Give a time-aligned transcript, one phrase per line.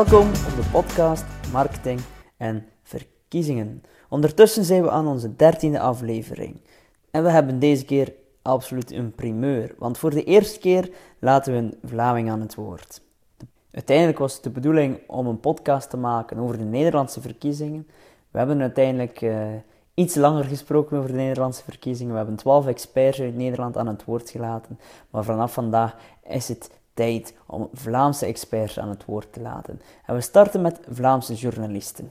[0.00, 2.00] Welkom op de podcast Marketing
[2.36, 3.82] en Verkiezingen.
[4.08, 6.60] Ondertussen zijn we aan onze dertiende aflevering.
[7.10, 8.12] En we hebben deze keer
[8.42, 13.02] absoluut een primeur, want voor de eerste keer laten we een Vlaming aan het woord.
[13.70, 17.86] Uiteindelijk was het de bedoeling om een podcast te maken over de Nederlandse verkiezingen.
[18.30, 19.46] We hebben uiteindelijk uh,
[19.94, 22.12] iets langer gesproken over de Nederlandse verkiezingen.
[22.12, 24.78] We hebben twaalf experts uit Nederland aan het woord gelaten.
[25.10, 25.96] Maar vanaf vandaag
[26.28, 29.80] is het tijd om Vlaamse experts aan het woord te laten.
[30.06, 32.10] En we starten met Vlaamse journalisten.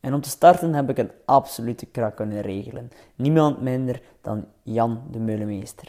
[0.00, 2.90] En om te starten heb ik een absolute krak kunnen regelen.
[3.14, 5.88] Niemand minder dan Jan de Meulemeester.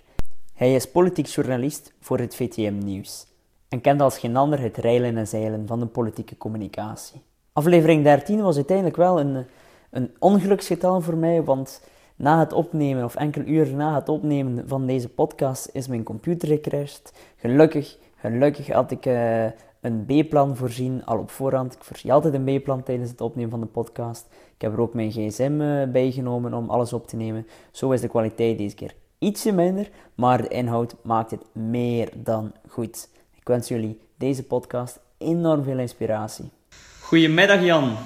[0.54, 3.28] Hij is politiek journalist voor het VTM Nieuws
[3.70, 7.22] en kent als geen ander het reilen en zeilen van de politieke communicatie.
[7.54, 9.46] Aflevering 13 was uiteindelijk wel een,
[9.90, 11.82] een ongeluksgetal voor mij, want
[12.16, 16.48] na het opnemen, of enkele uren na het opnemen van deze podcast, is mijn computer
[16.48, 17.14] gecrashed.
[17.38, 17.98] Gelukkig,
[18.32, 19.44] gelukkig had ik uh,
[19.82, 21.74] een B-plan voorzien, al op voorhand.
[21.74, 24.26] Ik voorzie altijd een B-plan tijdens het opnemen van de podcast.
[24.56, 27.48] Ik heb er ook mijn gsm uh, bijgenomen om alles op te nemen.
[27.72, 32.54] Zo is de kwaliteit deze keer ietsje minder, maar de inhoud maakt het meer dan
[32.70, 33.08] goed.
[33.36, 36.52] Ik wens jullie deze podcast enorm veel inspiratie.
[37.00, 37.98] Goedemiddag Jan.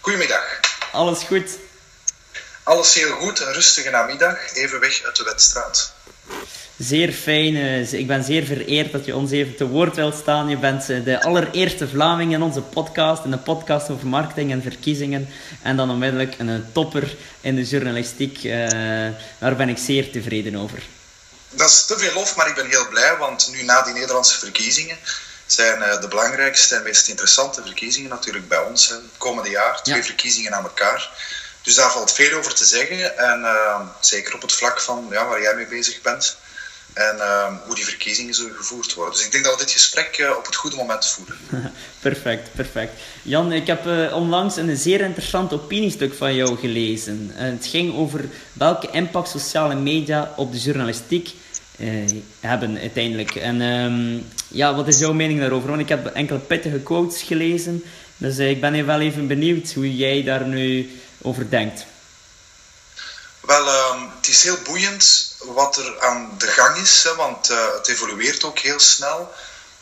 [0.00, 0.60] Goedemiddag.
[0.92, 1.58] Alles goed?
[2.64, 5.94] Alles heel goed, een rustige namiddag, even weg uit de wedstrijd.
[6.82, 7.56] Zeer fijn.
[7.56, 10.48] Eh, ik ben zeer vereerd dat je ons even te woord wilt staan.
[10.48, 14.62] Je bent eh, de allereerste Vlaming in onze podcast, in de podcast over marketing en
[14.62, 15.28] verkiezingen.
[15.62, 18.42] En dan onmiddellijk een eh, topper in de journalistiek.
[19.38, 20.82] daar ben ik zeer tevreden over.
[21.50, 24.38] Dat is te veel lof, maar ik ben heel blij, want nu na die Nederlandse
[24.38, 24.96] verkiezingen
[25.46, 29.82] zijn de belangrijkste en meest interessante verkiezingen natuurlijk bij ons het komende jaar.
[29.82, 31.10] Twee verkiezingen aan elkaar.
[31.62, 33.18] Dus daar valt veel over te zeggen.
[33.18, 33.46] En
[34.00, 36.36] zeker op het vlak van ja, waar jij mee bezig bent
[36.92, 39.14] en uh, hoe die verkiezingen zullen gevoerd worden.
[39.14, 41.36] Dus ik denk dat we dit gesprek uh, op het goede moment voeren.
[42.00, 42.92] perfect, perfect.
[43.22, 47.30] Jan, ik heb uh, onlangs een zeer interessant opiniestuk van jou gelezen.
[47.34, 51.30] het ging over welke impact sociale media op de journalistiek
[52.40, 53.34] hebben uiteindelijk.
[53.34, 55.68] En um, ja, wat is jouw mening daarover?
[55.68, 57.84] Want ik heb enkele pittige quotes gelezen.
[58.16, 60.90] Dus ik ben wel even benieuwd hoe jij daar nu
[61.22, 61.86] over denkt.
[63.40, 67.72] Wel, uh, het is heel boeiend wat er aan de gang is, hè, want uh,
[67.72, 69.34] het evolueert ook heel snel.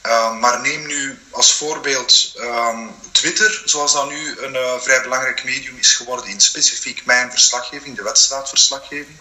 [0.06, 2.78] Uh, maar neem nu als voorbeeld uh,
[3.12, 7.96] Twitter, zoals dat nu een uh, vrij belangrijk medium is geworden in specifiek mijn verslaggeving,
[7.96, 9.18] de wedstrijdverslaggeving.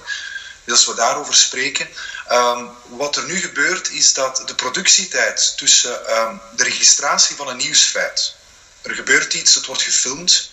[0.63, 1.89] Dus als we daarover spreken,
[2.27, 7.57] ehm, wat er nu gebeurt is dat de productietijd tussen ehm, de registratie van een
[7.57, 8.35] nieuwsfeit,
[8.81, 10.51] er gebeurt iets, het wordt gefilmd,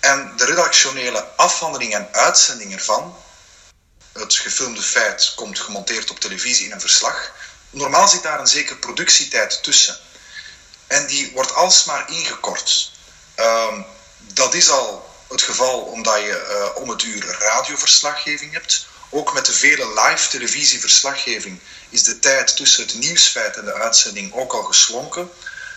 [0.00, 3.16] en de redactionele afhandeling en uitzending ervan,
[4.12, 7.32] het gefilmde feit komt gemonteerd op televisie in een verslag.
[7.70, 9.98] Normaal zit daar een zekere productietijd tussen.
[10.86, 12.90] En die wordt alsmaar ingekort.
[13.36, 18.86] Um, dat is al het geval omdat je uh, om het uur radioverslaggeving hebt.
[19.10, 24.32] Ook met de vele live televisieverslaggeving is de tijd tussen het nieuwsfeit en de uitzending
[24.34, 25.30] ook al geslonken.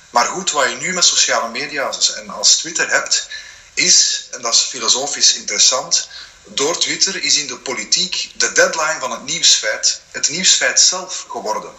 [0.09, 3.27] Maar goed, wat je nu met sociale media en als Twitter hebt,
[3.73, 6.09] is, en dat is filosofisch interessant,
[6.45, 11.73] door Twitter is in de politiek de deadline van het nieuwsfeit het nieuwsfeit zelf geworden.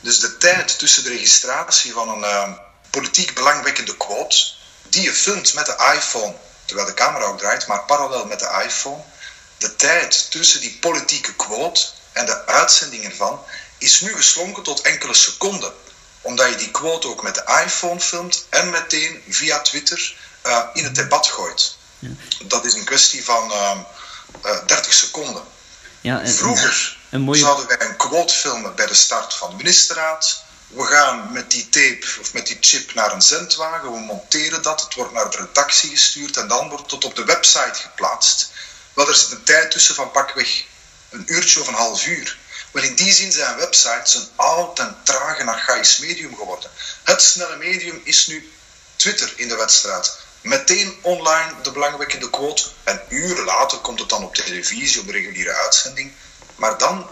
[0.00, 2.52] Dus de tijd tussen de registratie van een uh,
[2.90, 4.36] politiek belangwekkende quote,
[4.82, 6.34] die je filmt met de iPhone,
[6.64, 9.02] terwijl de camera ook draait, maar parallel met de iPhone,
[9.58, 13.44] de tijd tussen die politieke quote en de uitzending ervan
[13.78, 15.72] is nu geslonken tot enkele seconden.
[16.20, 20.84] Omdat je die quote ook met de iPhone filmt en meteen via Twitter uh, in
[20.84, 21.76] het debat gooit.
[22.02, 22.10] Ja.
[22.46, 23.78] Dat is een kwestie van uh,
[24.44, 25.42] uh, 30 seconden.
[26.00, 27.38] Ja, en, Vroeger een mooie...
[27.38, 30.42] zouden wij een quote filmen bij de start van de ministerraad.
[30.66, 34.80] We gaan met die tape of met die chip naar een zendwagen, we monteren dat,
[34.80, 38.50] het wordt naar de redactie gestuurd en dan wordt het op de website geplaatst.
[38.92, 40.64] Wel, er zit een tijd tussen van pakweg
[41.10, 42.38] een uurtje of een half uur.
[42.70, 46.70] Wel, in die zin zijn websites een oud en traag en archaïs medium geworden.
[47.02, 48.52] Het snelle medium is nu
[48.96, 52.64] Twitter in de wedstrijd meteen online de belangwekkende quote.
[52.84, 56.12] En uren later komt het dan op televisie, op de reguliere uitzending.
[56.56, 57.06] Maar dan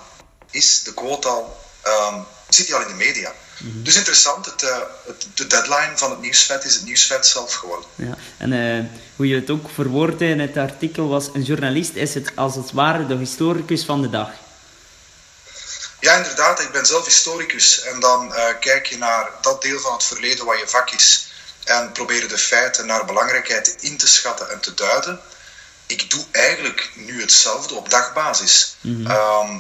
[0.51, 3.33] is de quote al, um, zit hij al in de media.
[3.59, 3.83] Mhm.
[3.83, 7.87] Dus interessant, het, uh, het, de deadline van het nieuwsfeit is het nieuwsfeit zelf geworden.
[7.95, 8.17] Ja.
[8.37, 8.85] En uh,
[9.17, 12.73] hoe je het ook verwoordde in het artikel was, een journalist is het als het
[12.73, 14.31] ware de historicus van de dag.
[16.01, 16.61] Ja, inderdaad.
[16.61, 17.81] Ik ben zelf historicus.
[17.81, 21.30] En dan uh, kijk je naar dat deel van het verleden wat je vak is
[21.65, 25.21] en proberen de feiten naar belangrijkheid in te schatten en te duiden.
[25.87, 28.77] Ik doe eigenlijk nu hetzelfde op dagbasis.
[28.81, 29.11] Mhm.
[29.11, 29.59] Ehm,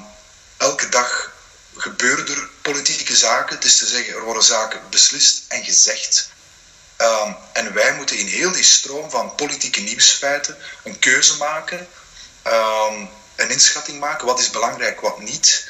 [0.56, 1.32] elke dag
[1.76, 3.54] gebeuren er politieke zaken.
[3.54, 6.28] Het is te zeggen, er worden zaken beslist en gezegd.
[6.96, 11.88] Ehm, en wij moeten in heel die stroom van politieke nieuwsfeiten een keuze maken,
[12.46, 14.26] um, een inschatting maken.
[14.26, 15.68] Wat is belangrijk, wat niet.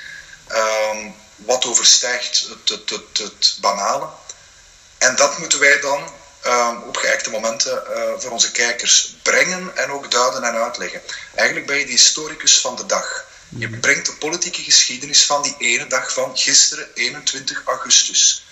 [0.53, 4.09] Um, wat overstijgt het, het, het, het, banale.
[4.99, 6.13] En dat moeten wij dan
[6.87, 11.01] op geëikte momenten uh, voor onze kijkers brengen en ook duiden en uitleggen.
[11.35, 13.29] Eigenlijk ben je de historicus van de dag.
[13.49, 18.45] Je brengt de politieke geschiedenis van die ene dag van gisteren, 21 augustus.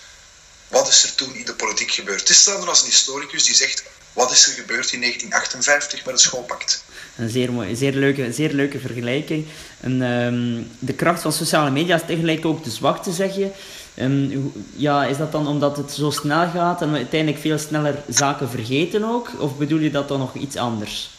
[0.67, 2.19] Wat is er toen in de politiek gebeurd?
[2.19, 3.83] Het is hetzelfde als een historicus die zegt:
[4.13, 6.83] wat is er gebeurd in 1958 met het schoolpact?
[7.17, 9.47] Een zeer, mooi, zeer, leuke, zeer leuke vergelijking.
[9.79, 13.51] En, um, de kracht van sociale media is tegelijk ook de zwakte, zeg je.
[13.95, 18.03] Um, ja, is dat dan omdat het zo snel gaat en we uiteindelijk veel sneller
[18.07, 19.29] zaken vergeten ook?
[19.37, 21.09] Of bedoel je dat dan nog iets anders?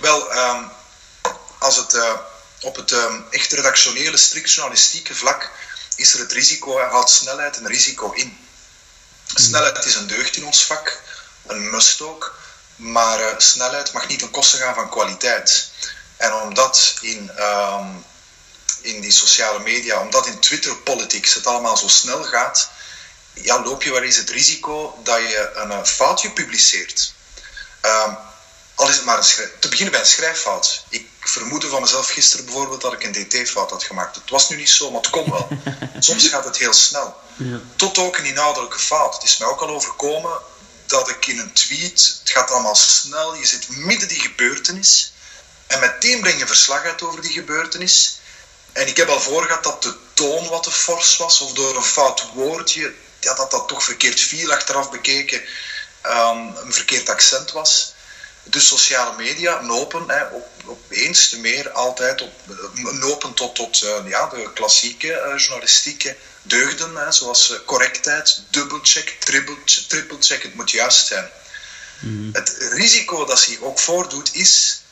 [0.00, 0.70] Wel, um,
[1.58, 2.12] als het uh,
[2.60, 2.94] op het
[3.30, 5.50] echt redactionele, strikt journalistieke vlak
[5.96, 8.38] is er het risico, houdt snelheid een risico in.
[9.34, 11.00] Snelheid is een deugd in ons vak,
[11.46, 12.38] een must ook,
[12.76, 15.70] maar uh, snelheid mag niet ten koste gaan van kwaliteit.
[16.16, 18.04] En omdat in, um,
[18.84, 22.68] in die sociale media, omdat in Twitter politics het allemaal zo snel gaat,
[23.32, 27.14] ja, loop je wel eens het risico dat je een uh, foutje publiceert.
[27.82, 28.16] Um,
[28.74, 30.84] al is het maar een te beginnen bij een schrijffout.
[30.88, 34.14] Ik vermoedde van mezelf gisteren bijvoorbeeld dat ik een dt-fout had gemaakt.
[34.14, 35.48] Het was nu niet zo, maar het kon wel.
[35.98, 37.20] Soms gaat het heel snel.
[37.36, 37.60] Ja.
[37.76, 39.14] Tot ook een inhoudelijke fout.
[39.14, 40.38] Het is mij ook al overkomen
[40.86, 45.12] dat ik in een tweet, het gaat allemaal snel, je zit midden die gebeurtenis
[45.66, 48.18] en meteen breng je verslag uit over die gebeurtenis.
[48.74, 51.82] En ik heb al voorgehad dat de toon wat te fors was of door een
[51.82, 55.42] fout woordje, ja, dat dat toch verkeerd viel achteraf bekeken,
[56.06, 57.94] um, een verkeerd accent was
[58.44, 62.32] de sociale media nopen hè, op, opeens te meer altijd op,
[62.74, 69.16] nopen tot, tot uh, ja, de klassieke uh, journalistieke deugden, hè, zoals uh, correctheid, dubbelcheck,
[69.88, 71.30] trippelcheck, het moet juist zijn.
[72.00, 72.30] Mm.
[72.32, 74.82] Het risico dat zich ook voordoet is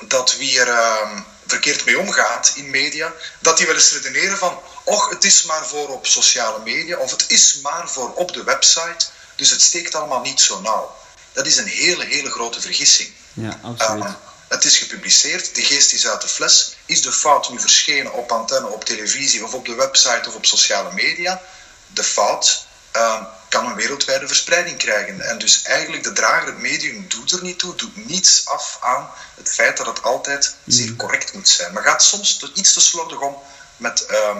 [0.00, 4.60] dat wie er ehm, verkeerd mee omgaat in media, dat die wel eens redeneren van,
[4.84, 8.44] och, het is maar voor op sociale media, of het is maar voor op de
[8.44, 9.06] website,
[9.36, 10.96] dus het steekt allemaal niet zo nauw.
[11.32, 13.12] Dat is een hele, hele grote vergissing.
[13.32, 14.04] Ja, absoluut.
[14.04, 14.14] Uh,
[14.48, 16.76] het is gepubliceerd, de geest is uit de fles.
[16.86, 20.46] Is de fout nu verschenen op antenne, op televisie of op de website of op
[20.46, 21.42] sociale media?
[21.86, 25.20] De fout uh, kan een wereldwijde verspreiding krijgen.
[25.20, 29.08] En dus eigenlijk de drager, het medium, doet er niet toe, doet niets af aan
[29.36, 30.72] het feit dat het altijd mm.
[30.72, 31.72] zeer correct moet zijn.
[31.72, 33.34] Maar gaat soms iets te slordig om
[33.76, 34.36] met, uh,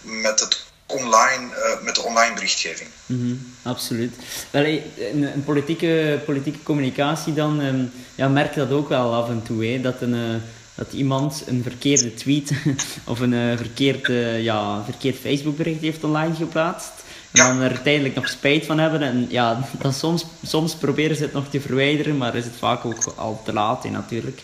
[0.00, 2.90] met het online, uh, met de online berichtgeving.
[3.06, 4.14] Mm -hmm, absoluut.
[4.50, 9.28] Wel, in, in, politieke, politieke communicatie dan um, ja, merk je dat ook wel af
[9.28, 9.66] en toe.
[9.66, 10.40] Hè, dat, een, uh,
[10.74, 12.50] dat iemand een verkeerde tweet
[13.04, 14.06] of een uh, verkeerd,
[14.42, 16.92] ja, verkeerd Facebookbericht heeft online geplaatst.
[17.30, 17.46] Ja.
[17.46, 19.02] dan er uiteindelijk nog spijt van hebben.
[19.02, 22.84] En ja, dan soms, soms proberen ze het nog te verwijderen, maar is het vaak
[22.84, 24.42] ook al te laat hè, natuurlijk.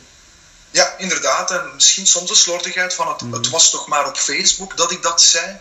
[0.71, 1.51] Ja, inderdaad.
[1.51, 4.91] En misschien soms de slordigheid van het, mm het was toch maar op Facebook dat
[4.91, 5.57] ik dat zei.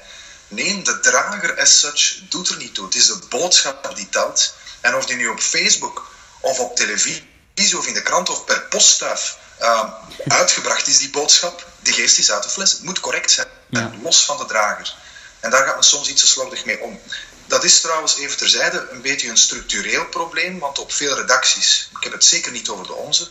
[0.47, 2.85] Nee, de drager as such doet er niet toe.
[2.85, 4.55] Het is de boodschap die telt.
[4.81, 7.31] En of die nu op Facebook of op televisie
[7.77, 9.89] of in de krant of per poststuif uh,
[10.27, 12.71] uitgebracht is, die boodschap, de geest is uit de fles.
[12.71, 13.91] Het moet correct zijn, ja.
[14.01, 14.95] los van de drager.
[15.43, 17.01] En daar gaat men soms iets te slordig mee om.
[17.45, 22.03] Dat is trouwens even terzijde een beetje een structureel probleem, want op veel redacties, ik
[22.03, 23.29] heb het zeker niet over de onze,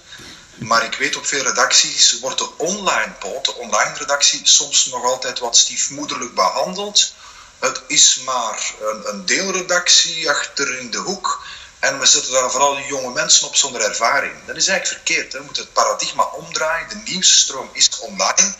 [0.55, 5.05] maar ik weet op veel redacties wordt de online poot, de online redactie, soms nog
[5.05, 7.13] altijd wat stiefmoederlijk behandeld.
[7.59, 11.45] Het is maar een, een deelredactie achter in de hoek.
[11.79, 14.35] En we zetten daar vooral jonge mensen op zonder ervaring.
[14.47, 15.33] Dat is eigenlijk verkeerd.
[15.33, 15.39] Hè.
[15.39, 16.89] We moeten het paradigma omdraaien.
[16.89, 18.55] De nieuwsstroom is online.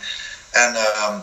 [0.49, 1.15] En, uh,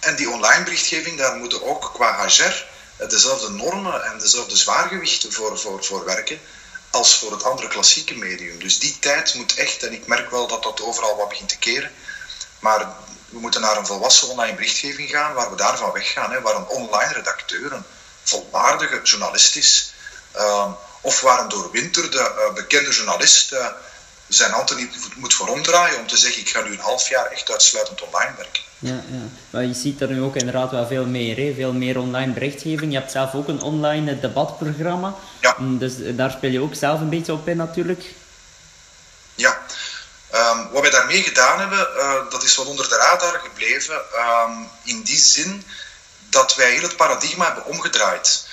[0.00, 2.66] en die online berichtgeving, daar moeten ook qua HR
[3.08, 6.40] dezelfde normen en dezelfde zwaargewichten voor, voor, voor werken
[6.90, 8.58] als voor het andere klassieke medium.
[8.58, 11.58] Dus die tijd moet echt, en ik merk wel dat dat overal wat begint te
[11.58, 11.90] keren,
[12.58, 12.92] maar
[13.28, 16.66] we moeten naar een volwassen online berichtgeving gaan waar we daarvan weggaan, hè, waar een
[16.66, 17.84] online redacteur, een
[18.22, 19.92] volwaardige journalist is,
[20.36, 23.52] uh, of waar een doorwinterde uh, bekende journalist
[24.28, 27.26] zijn handen niet moet voor omdraaien om te zeggen ik ga nu een half jaar
[27.26, 28.62] echt uitsluitend online werken.
[28.78, 29.28] Ja, ja.
[29.50, 31.54] Maar je ziet er nu ook inderdaad wel veel meer, hè?
[31.54, 32.92] veel meer online berichtgeving.
[32.92, 35.14] Je hebt zelf ook een online debatprogramma.
[35.40, 35.54] Ja.
[35.58, 38.04] Mm, dus daar speel je ook zelf een beetje op in natuurlijk.
[39.34, 39.58] Ja.
[40.34, 43.94] Um, wat wij daarmee gedaan hebben, uh, dat is wat onder de radar gebleven.
[43.94, 45.64] Um, in die zin
[46.28, 48.46] dat wij heel het paradigma hebben omgedraaid.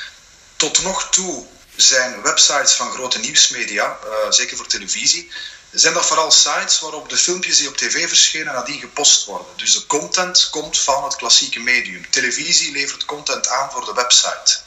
[0.56, 5.32] Tot nog toe zijn websites van grote nieuwsmedia, uh, zeker voor televisie,
[5.76, 9.48] zijn dat vooral sites waarop de filmpjes die op tv verschenen nadien gepost worden.
[9.56, 12.10] Dus de content komt van het klassieke medium.
[12.10, 14.58] Televisie levert content aan voor de website.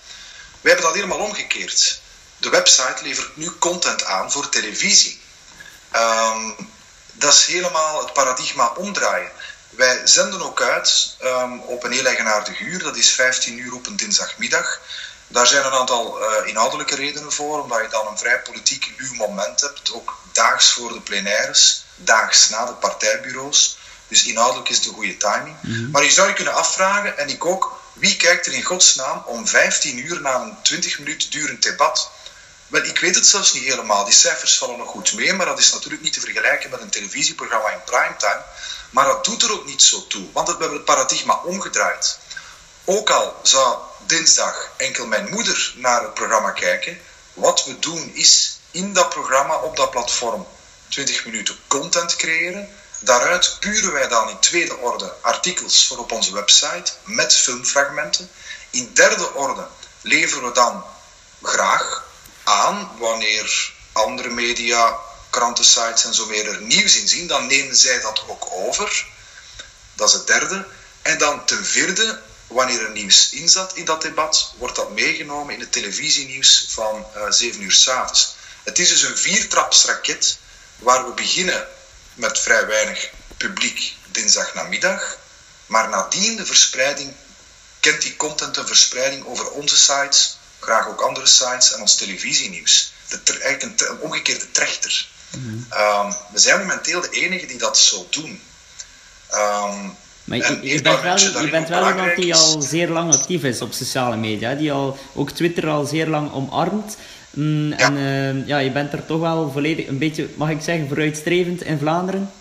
[0.60, 2.00] Wij hebben dat helemaal omgekeerd.
[2.36, 5.20] de website levert nu content aan voor televisie.
[5.90, 6.50] Ehm,
[7.12, 9.30] dat is helemaal het paradigma omdraaien.
[9.70, 13.86] Wij zenden ook uit um, op een heel eigenaardig uur, dat is 15 uur op
[13.86, 14.80] een dinsdagmiddag.
[15.28, 19.14] Daar zijn een aantal uh, inhoudelijke redenen voor, omdat je dan een vrij politiek luw
[19.14, 23.78] moment hebt, ook daags voor de plenaires, daags na de partijbureaus.
[24.08, 25.56] Dus inhoudelijk is het een goede timing.
[25.60, 25.90] Mm -hmm.
[25.90, 29.46] Maar je zou je kunnen afvragen, en ik ook, wie kijkt er in godsnaam om
[29.46, 32.10] 15 uur na een 20 minuten durend debat?
[32.66, 34.04] Wel, ik weet het zelfs niet helemaal.
[34.04, 36.90] Die cijfers vallen nog goed mee, maar dat is natuurlijk niet te vergelijken met een
[36.90, 38.42] televisieprogramma in primetime.
[38.90, 42.18] Maar dat doet er ook niet zo toe, want we hebben het paradigma omgedraaid.
[42.84, 43.76] Ook al zou
[44.08, 47.00] dinsdag enkel mijn moeder naar het programma kijken,
[47.34, 50.46] wat we doen is in dat programma, op dat platform,
[50.88, 52.68] 20 minuten content creëren.
[53.00, 58.30] Daaruit puren wij dan in tweede orde artikels voor op onze website met filmfragmenten.
[58.70, 59.66] In derde orde
[60.00, 60.84] leveren we dan
[61.42, 62.04] graag
[62.44, 64.98] aan wanneer andere media,
[65.30, 69.06] krantensites en zo meer er nieuws in zien, dan nemen zij dat ook over.
[69.94, 70.66] Dat is het derde.
[71.02, 75.54] En dan ten vierde, wanneer er nieuws in zat in dat debat, wordt dat meegenomen
[75.54, 78.34] in het televisienieuws van uh, 7 uur s'avonds.
[78.64, 80.38] Het is dus een viertrapsraket
[80.78, 81.66] waar we beginnen
[82.14, 85.18] met vrij weinig publiek dinsdag namiddag,
[85.66, 87.14] maar nadien de verspreiding,
[87.80, 92.92] kent die content een verspreiding over onze sites, graag ook andere sites en ons televisienieuws.
[93.08, 95.08] De, eigenlijk een, een omgekeerde trechter.
[95.30, 95.66] Mm-hmm.
[95.72, 98.42] Um, we zijn momenteel de enigen die dat zo doen.
[99.32, 99.96] Um,
[100.28, 103.60] maar je, je bent wel, je bent wel iemand die al zeer lang actief is
[103.60, 106.96] op sociale media, die al, ook Twitter al zeer lang omarmt.
[107.30, 107.76] Mm, ja.
[107.76, 111.62] En uh, ja, je bent er toch wel volledig een beetje, mag ik zeggen, vooruitstrevend
[111.62, 112.32] in Vlaanderen?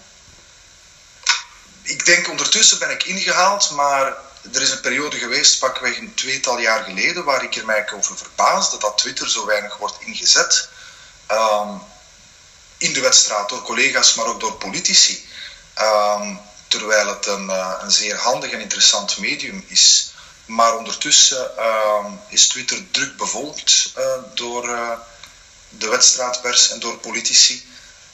[1.84, 4.14] Ik denk ondertussen ben ik ingehaald, maar
[4.54, 8.18] er is een periode geweest, pakweg een tweetal jaar geleden, waar ik er mij over
[8.18, 10.70] verbaasde dat Twitter zo weinig wordt ingezet.
[11.32, 11.82] Um,
[12.78, 15.26] in de wedstrijd door collega's, maar ook door politici.
[15.82, 20.12] Um, terwijl het een, uh, een, zeer handig en interessant medium is.
[20.46, 24.92] Maar ondertussen uh, is Twitter druk bevolkt uh, door uh,
[25.70, 27.66] de wedstrijdpers en door politici.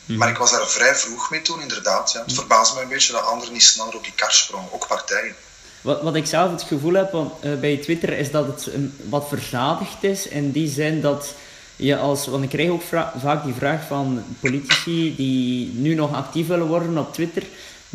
[0.06, 0.18] Mm.
[0.18, 2.12] Maar ik was daar vrij vroeg mee toen, inderdaad.
[2.12, 2.20] Ja.
[2.20, 2.36] Het mm.
[2.36, 5.36] verbaast me een beetje dat anderen niet sneller op die kar sprongen, ook partijen.
[5.82, 7.12] Wat, wat ik zelf het gevoel heb
[7.60, 8.68] bij Twitter is dat het
[9.10, 10.28] wat verzadigd is.
[10.28, 11.34] In die zin dat
[11.76, 12.84] je als, want ik krijg ook
[13.22, 17.44] vaak die vraag van politici die nu nog actief willen worden op Twitter.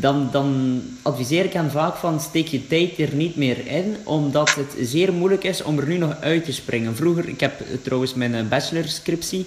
[0.00, 4.54] Dan, dan adviseer ik hen vaak van steek je tijd er niet meer in, omdat
[4.54, 6.96] het zeer moeilijk is om er nu nog uit te springen.
[6.96, 9.46] Vroeger, ik heb trouwens mijn bachelorscriptie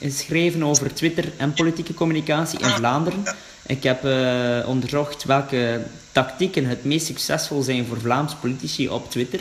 [0.00, 3.22] geschreven over Twitter en politieke communicatie in Vlaanderen.
[3.66, 5.80] Ik heb uh, onderzocht welke
[6.12, 9.40] tactieken het meest succesvol zijn voor Vlaamse politici op Twitter.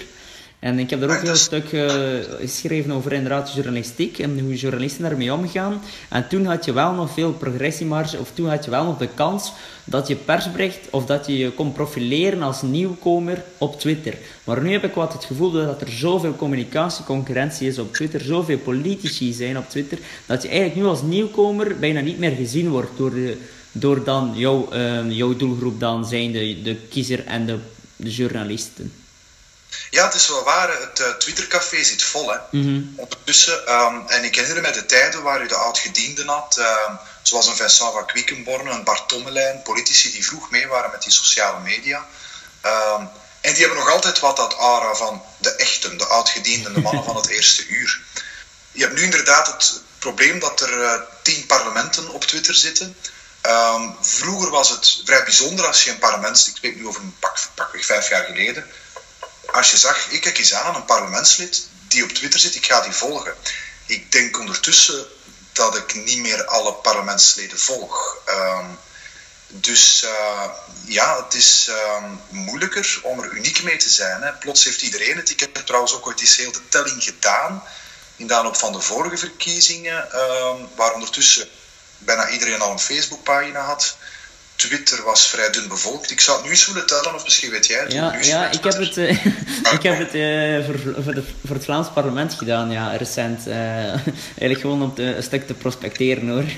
[0.60, 1.92] En ik heb er ook een heel stuk uh,
[2.40, 5.82] geschreven over inderdaad journalistiek en hoe journalisten daarmee omgaan.
[6.10, 9.08] En toen had je wel nog veel progressiemarge, of toen had je wel nog de
[9.08, 9.52] kans
[9.84, 14.14] dat je persbericht of dat je je kon profileren als nieuwkomer op Twitter.
[14.44, 18.58] Maar nu heb ik wat het gevoel dat er zoveel communicatieconcurrentie is op Twitter, zoveel
[18.58, 22.98] politici zijn op Twitter, dat je eigenlijk nu als nieuwkomer bijna niet meer gezien wordt
[22.98, 23.38] door, de,
[23.72, 27.58] door dan jouw, uh, jouw doelgroep dan zijn de, de kiezer en de,
[27.96, 28.92] de journalisten.
[29.90, 30.80] Ja, het is wel waar.
[30.80, 32.32] Het uh, Twittercafé zit vol.
[32.32, 32.38] Hè.
[32.52, 32.94] Mm-hmm.
[32.96, 37.48] Ondertussen, um, en ik herinner me de tijden waar u de oud-gedienden had, uh, zoals
[37.48, 41.60] een Vincent van Quickenborne, een Bart Tommelijn, politici die vroeg mee waren met die sociale
[41.60, 42.08] media.
[42.66, 43.10] Um,
[43.42, 47.04] en die hebben nog altijd wat dat aura van de echten, de oud-gedienden, de mannen
[47.04, 48.02] van het eerste uur.
[48.72, 52.98] Je hebt nu inderdaad het probleem dat er uh, tien parlementen op Twitter zitten.
[53.42, 57.16] Um, vroeger was het vrij bijzonder als je een parlement, ik spreek nu over een
[57.20, 58.72] pak, pakweg vijf jaar geleden,
[59.52, 62.82] als je zag, ik kijk eens aan, een parlementslid die op Twitter zit, ik ga
[62.82, 63.36] die volgen.
[63.86, 65.08] Ik denk ondertussen
[65.54, 68.18] dat ik niet meer alle parlementsleden volg.
[68.30, 68.80] Um,
[69.52, 70.50] dus uh,
[70.86, 74.22] ja, het is uh, moeilijker om er uniek mee te zijn.
[74.22, 74.34] Hè.
[74.34, 75.30] Plots heeft iedereen het.
[75.30, 77.64] Ik heb trouwens ook ooit eens heel de telling gedaan.
[78.16, 81.50] In de aanloop van de vorige verkiezingen, uh, waar ondertussen
[81.98, 83.98] bijna iedereen al een Facebookpagina had.
[84.60, 86.12] Twitter was vrij dun bevolkt.
[86.12, 87.94] Ik zou het nu eens willen tellen, of misschien weet jij het.
[87.94, 89.26] Ja, ja ik heb het, uh,
[89.78, 93.48] ik heb het uh, voor, voor, de, voor, het Vlaams parlement gedaan, ja, recent.
[93.48, 96.44] Uh, eigenlijk gewoon om te, een stuk te prospecteren, hoor.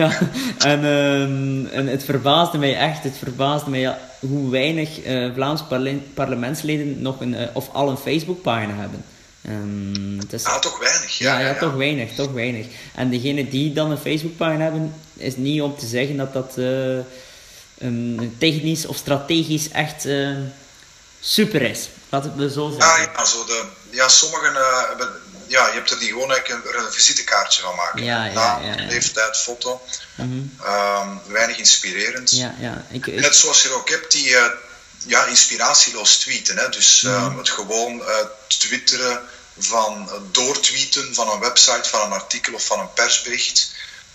[0.00, 0.18] ja,
[0.58, 4.90] en, ehm, en het verbaasde mij echt, het verbaasde mij ja, hoe weinig
[5.34, 5.62] Vlaams
[6.14, 9.04] parlementsleden nog een, of al een Facebookpagina hebben.
[9.48, 11.18] Um, het is, ah, toch weinig.
[11.18, 12.66] Ja, ja, ja, toch weinig, toch weinig.
[12.94, 16.98] En degenen die dan een Facebookpagina hebben, is niet om te zeggen dat dat uh,
[17.82, 20.36] um, technisch of strategisch echt uh,
[21.20, 21.88] super is.
[22.08, 23.10] Laat het zo zeggen.
[23.14, 25.08] Ja, zo de, ja, sommigen uh, hebben
[25.46, 28.04] ja, je hebt er die gewoon eigenlijk een, een visitekaartje van maken.
[28.04, 28.86] Ja, ja, Naam, ja, ja.
[28.86, 29.80] leeftijd, foto.
[30.14, 30.38] Mhm.
[30.64, 32.30] Ehm, weinig inspirerend.
[32.30, 32.84] Ja, ja.
[32.90, 34.44] Ik, ik- Net zoals je ook hebt die eh,
[35.06, 36.56] ja, inspiratieloos tweeten.
[36.58, 36.68] Hè?
[36.68, 37.38] Dus eh, Mhm.
[37.38, 38.14] het gewoon eh,
[38.46, 39.20] twitteren
[39.58, 43.71] van eh, doortweeten van een website, van een artikel of van een persbericht.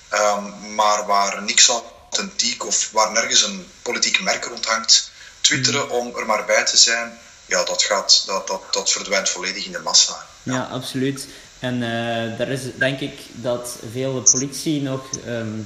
[0.10, 5.12] Ehm, maar waar niks authentiek of waar nergens een politiek merk rond hangt.
[5.42, 5.92] Twitteren Mhm.
[5.96, 9.72] om er maar bij te zijn, ja, dat, gaat, dat, dat, dat verdwijnt volledig in
[9.72, 10.26] de massa.
[10.44, 11.28] Ja, absoluut.
[11.60, 15.60] En eh, daar is denk ik dat veel politie nog, ehm,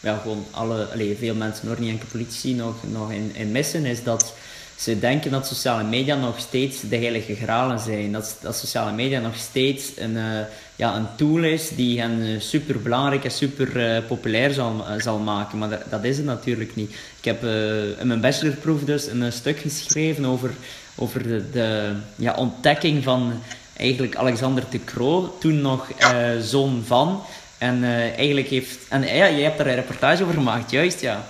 [0.00, 3.84] ja, gewoon alle, allee, veel mensen, hoor, niet enkel politie, nog, nog in, in missen,
[3.84, 4.32] is dat
[4.76, 8.12] ze denken dat sociale media nog steeds de heilige gralen zijn.
[8.12, 10.40] Dat, dat sociale media nog steeds een, eh,
[10.76, 15.18] ja, een tool is die hen super belangrijk en super eh, populair zal, eh, zal
[15.18, 15.58] maken.
[15.58, 16.90] Maar dat, dat is het natuurlijk niet.
[16.90, 20.50] Ik heb eh, in mijn bachelorproef dus een eh, stuk geschreven over,
[20.94, 23.32] over de, de ja, ontdekking van
[23.76, 27.22] eigenlijk Alexander de Croo, toen nog eh, zoon van.
[27.58, 28.78] En eh, eigenlijk heeft.
[28.88, 31.26] En ja, je hebt daar een reportage over gemaakt, juist ja.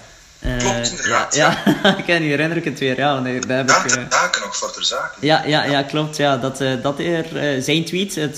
[0.46, 1.96] Eh, Klopt, inderdaad, Ja, ja.
[2.06, 3.12] ik nu herinner ik het weer, ja.
[3.22, 5.14] want daar heb Ja, ik, ter eh, nog voor ter zake.
[5.20, 6.16] ja, ja, ja, klopt.
[6.16, 6.36] Ja.
[6.36, 8.36] Dat, eh, dat er, zijn tweet, het,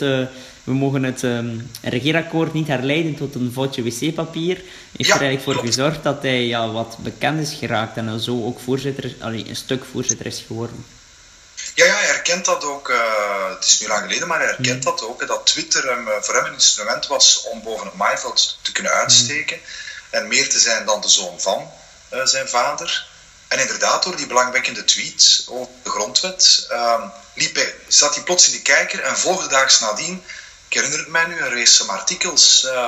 [0.64, 5.42] we mogen het ehm, regeerakkoord niet herleiden tot een vodje wc-papier, heeft Ja, er eigenlijk
[5.42, 5.68] voor klopt.
[5.68, 9.84] gezorgd dat hij ja, wat bekend is geraakt en zo ook voorzitter, allee, een stuk
[9.92, 10.84] voorzitter is geworden.
[11.74, 12.92] Ja, ja, hij herkent dat ook.
[13.54, 14.90] het is nu lang geleden, maar hij herkent Mm.
[14.90, 15.26] dat ook.
[15.26, 19.56] dat Twitter hem, voor hem een instrument was om boven het maaiveld te kunnen uitsteken.
[19.56, 19.62] Mm.
[20.10, 21.70] En meer te zijn dan de zoon van
[22.24, 23.06] zijn vader.
[23.48, 27.02] En inderdaad, door die belangwekkende tweet over de grondwet, ehm,
[27.34, 30.22] liep hij, zat hij plots in de kijker en volgde daags nadien,
[30.68, 32.64] ik herinner het mij nu, een race van artikels.
[32.64, 32.86] eh,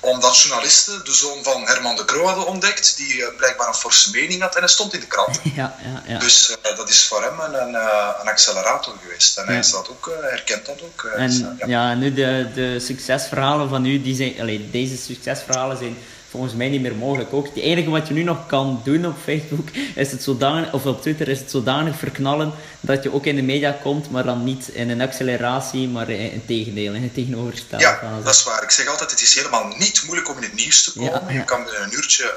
[0.00, 4.10] omdat journalisten de zoon van Herman de Croo hadden ontdekt, die eh, blijkbaar een forse
[4.10, 5.40] mening had, en hij stond in de krant.
[5.54, 6.18] Ja, ja, ja.
[6.18, 9.38] Dus eh, dat is voor hem een, een, eh, een accelerator geweest.
[9.38, 11.04] En hij is dat ook, eh, herkent dat ook.
[11.14, 11.66] eh, En dus, eh, ja.
[11.66, 15.98] ja, nu de, de succesverhalen van u, die zijn, allee, deze succesverhalen zijn
[16.38, 17.32] volgens mij niet meer mogelijk.
[17.32, 20.86] Ook het enige wat je nu nog kan doen op Facebook is het zodanig, of
[20.86, 24.44] op Twitter is het zodanig verknallen dat je ook in de media komt, maar dan
[24.44, 28.62] niet in een acceleratie, maar in het tegendeel, in het tegenovergestelde Ja, dat is waar.
[28.62, 31.12] Ik zeg altijd, het is helemaal niet moeilijk om in het nieuws te komen.
[31.12, 31.38] Ja, ja.
[31.38, 32.34] Je kan binnen een uurtje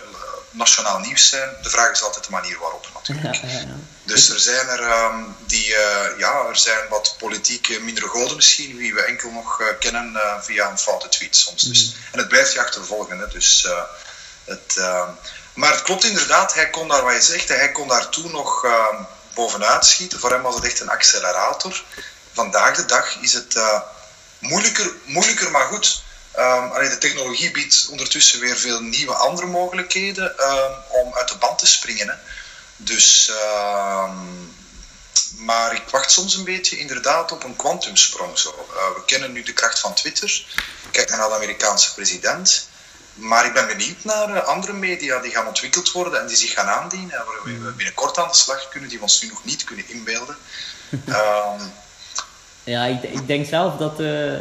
[0.52, 1.50] nationaal nieuws zijn.
[1.62, 3.36] De vraag is altijd de manier waarop natuurlijk.
[3.36, 3.76] Ja, ja, ja.
[4.04, 8.78] Dus er zijn er ehm, die, eh, ja, er zijn wat politieke mindere goden misschien,
[8.78, 11.62] wie we enkel nog eh, kennen eh, via een foute tweet soms.
[11.62, 11.86] Dus.
[11.86, 12.14] Mhm.
[12.14, 13.20] En het blijft je achtervolgen.
[13.20, 13.28] Hè.
[13.28, 13.82] Dus, eh,
[14.46, 15.10] het, ehm,
[15.54, 18.66] maar het klopt inderdaad, hij kon daar, wat je zegt, hij kon daar toen nog
[18.66, 20.20] ehm, bovenuit schieten.
[20.20, 21.84] Voor hem was het echt een accelerator.
[22.34, 23.82] Vandaag de dag is het eh,
[24.40, 26.04] moeilijker, moeilijker, maar goed.
[26.36, 31.60] Allee, de technologie biedt ondertussen weer veel nieuwe andere mogelijkheden ehm, om uit de band
[31.60, 32.08] te springen.
[32.08, 32.13] Hè.
[32.78, 34.17] Dus, ehm,
[35.36, 38.38] maar ik wacht soms een beetje inderdaad op een kwantumsprong.
[38.38, 38.50] Zo.
[38.50, 40.46] Eh, we kennen nu de kracht van Twitter.
[40.91, 42.70] Kijk naar de Amerikaanse president.
[43.13, 46.54] Maar ik ben benieuwd naar eh, andere media die gaan ontwikkeld worden en die zich
[46.54, 47.20] gaan aandienen.
[47.20, 49.89] En waar we binnenkort aan de slag kunnen, die we ons nu nog niet kunnen
[49.89, 50.38] inbeelden.
[52.63, 54.39] Ja, ik, ik denk zelf dat de,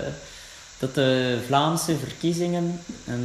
[0.81, 3.23] dat de Vlaamse verkiezingen, en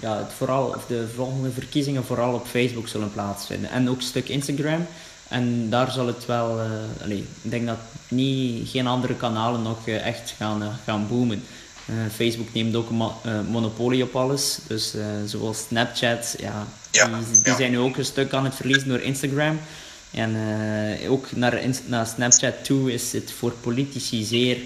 [0.00, 3.70] ja, het vooral, of de volgende verkiezingen vooral op Facebook zullen plaatsvinden.
[3.70, 4.86] En ook een stuk Instagram.
[5.28, 6.60] En daar zal het wel,
[7.02, 11.42] allee, ik denk dat niet, geen andere kanalen nog eh, echt gaan, eh, gaan boomen.
[12.14, 14.58] Facebook neemt ook een mo- monopolie op alles.
[14.66, 14.94] Dus
[15.26, 17.56] zoals Snapchat, ja, Ja, die, die ja.
[17.56, 19.60] zijn nu ook een stuk aan het verliezen door Instagram.
[20.10, 20.36] En
[21.08, 24.56] ook naar, naar Snapchat toe is het voor politici zeer,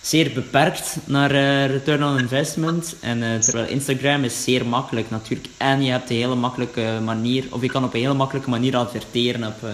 [0.00, 2.96] zeer beperkt naar eh, return on investment.
[3.00, 5.48] En, eh, terwijl Instagram is zeer makkelijk natuurlijk.
[5.56, 8.76] En je hebt een hele makkelijke manier, of je kan op een hele makkelijke manier
[8.76, 9.70] adverteren op eh,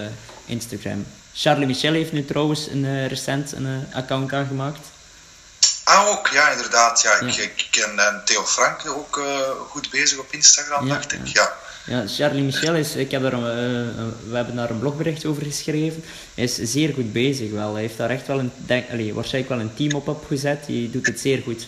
[0.47, 1.05] Instagram.
[1.33, 4.91] Charlie Michel heeft nu trouwens een, recent een account aangemaakt.
[5.97, 7.03] Ah, ook, ja, inderdaad.
[7.03, 7.43] Ja, ik, Ja.
[7.43, 11.21] ik ken eh, Theo Frank ook eh, goed bezig op Instagram, Ja, dacht ik.
[11.27, 11.43] ja.
[11.43, 11.65] Ja.
[12.01, 15.25] Ja, Charlie Michel is, ik heb daar een, eh, een- we hebben daar een blogbericht
[15.27, 16.05] over geschreven.
[16.35, 17.73] Hij is zeer goed bezig wel.
[17.73, 20.67] Hij heeft daar echt wel een, denk, allee, waarschijnlijk wel een team op opgezet.
[20.67, 21.67] Die doet het zeer goed.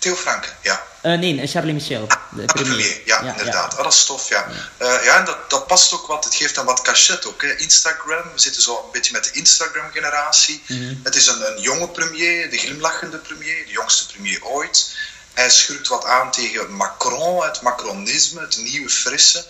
[0.00, 0.82] Theo Frank, ja.
[1.00, 2.06] Eh, nee, Charlie Michel.
[2.06, 2.74] De Ah, de premier.
[2.74, 3.76] premier, ja, inderdaad.
[3.76, 4.46] Ah, dat is tof, ja.
[4.78, 7.42] Ja, ja en dat, dat past ook wat, het geeft dan wat cachet ook.
[7.42, 7.56] Hè.
[7.56, 10.62] Instagram, we zitten zo een beetje met de Instagram-generatie.
[10.66, 10.94] Mhm.
[11.02, 14.96] Het is een, een jonge premier, de glimlachende premier, de jongste premier ooit.
[15.34, 19.44] Hij schurkt wat aan tegen Macron, het macronisme, het nieuwe frisse.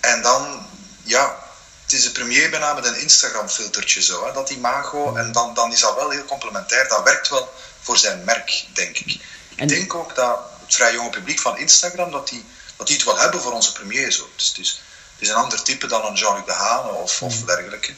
[0.00, 0.66] En dan,
[1.02, 1.36] ja,
[1.82, 5.16] het is de premier bijna met een Instagram-filtertje zo, hè, dat imago.
[5.16, 6.88] En dan, dan is dat wel heel complementair.
[6.88, 9.20] Dat werkt wel voor zijn merk, denk ik.
[9.56, 12.44] Ik En- denk ook dat het vrij jonge publiek van Instagram, dat die,
[12.76, 14.12] dat die het wel hebben voor onze premier.
[14.12, 14.28] Zo.
[14.36, 14.80] Dus het, is,
[15.12, 17.92] het is een ander type dan een Jean-Luc Dehaene of, of dergelijke.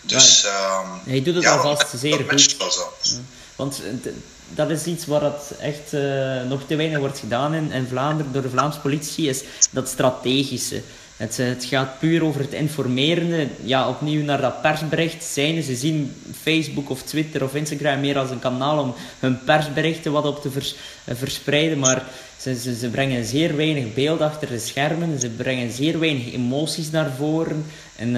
[0.00, 2.56] Dus, ehm, Hij doet het ja, alvast zeer dat goed.
[3.02, 3.10] Ja.
[3.56, 4.12] Want eh,
[4.48, 8.32] dat is iets waar dat echt uh, nog te weinig wordt gedaan in, in Vlaanderen
[8.32, 10.82] door de Vlaamse politie, is dat strategische.
[11.20, 13.50] Het, het, gaat puur over het informeren.
[13.64, 15.62] Ja, opnieuw naar dat persbericht zijn.
[15.62, 20.26] Ze zien Facebook of Twitter of Instagram meer als een kanaal om hun persberichten wat
[20.26, 20.74] op te vers,
[21.06, 21.78] verspreiden.
[21.78, 22.04] Maar
[22.36, 25.20] ze, ze, brengen zeer weinig beeld achter de schermen.
[25.20, 27.64] Ze brengen zeer weinig emoties naar voren.
[27.96, 28.16] En,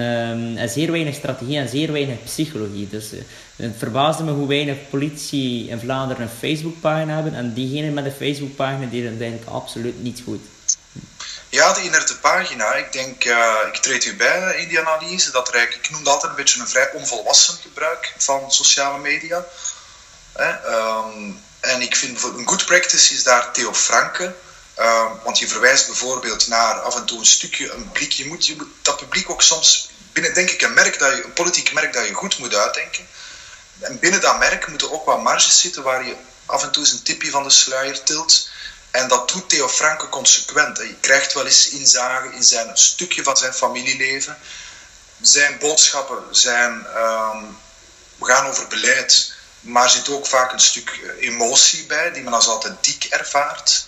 [0.57, 2.87] en zeer weinig strategie en zeer weinig psychologie.
[2.89, 3.19] Dus uh,
[3.55, 7.33] het verbaasde me hoe weinig politie in Vlaanderen een Facebookpagina hebben.
[7.33, 10.39] En diegenen met een Facebookpagina deden het absoluut niet goed.
[11.53, 12.73] Ja, de inerte pagina.
[12.73, 15.31] Ik denk, uh, ik treed u bij in die analyse.
[15.31, 19.45] Dat er ik noem dat altijd een beetje een vrij onvolwassen gebruik van sociale media.
[20.39, 24.35] Um, en ik vind een good practice is daar Theo Franke.
[24.79, 28.11] Uh, want je verwijst bijvoorbeeld naar af en toe een stukje, een blik.
[28.11, 31.23] Je moet, je moet dat publiek ook soms binnen, denk ik, een, merk dat je,
[31.23, 33.07] een politiek merk dat je goed moet uitdenken.
[33.79, 36.91] En binnen dat merk moeten ook wat marges zitten waar je af en toe eens
[36.91, 38.51] een tipje van de sluier tilt.
[38.93, 40.77] En dat doet Theo Franke consequent.
[40.77, 44.37] Je krijgt wel eens inzage in zijn stukje van zijn familieleven.
[45.21, 47.57] Zijn boodschappen zijn, um,
[48.19, 52.45] gaan over beleid, maar zit ook vaak een stuk eh, emotie bij, die men als
[52.45, 53.85] authentiek ervaart.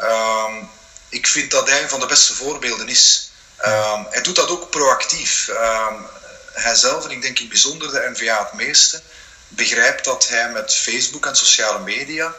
[0.00, 0.70] Um,
[1.08, 3.30] ik vind dat hij een van de beste voorbeelden is.
[3.64, 5.48] Um, hij doet dat ook proactief.
[5.48, 6.06] Um,
[6.52, 9.02] hij zelf, en ik denk in bijzonder de NVA het meeste,
[9.48, 12.34] begrijpt dat hij met Facebook en sociale media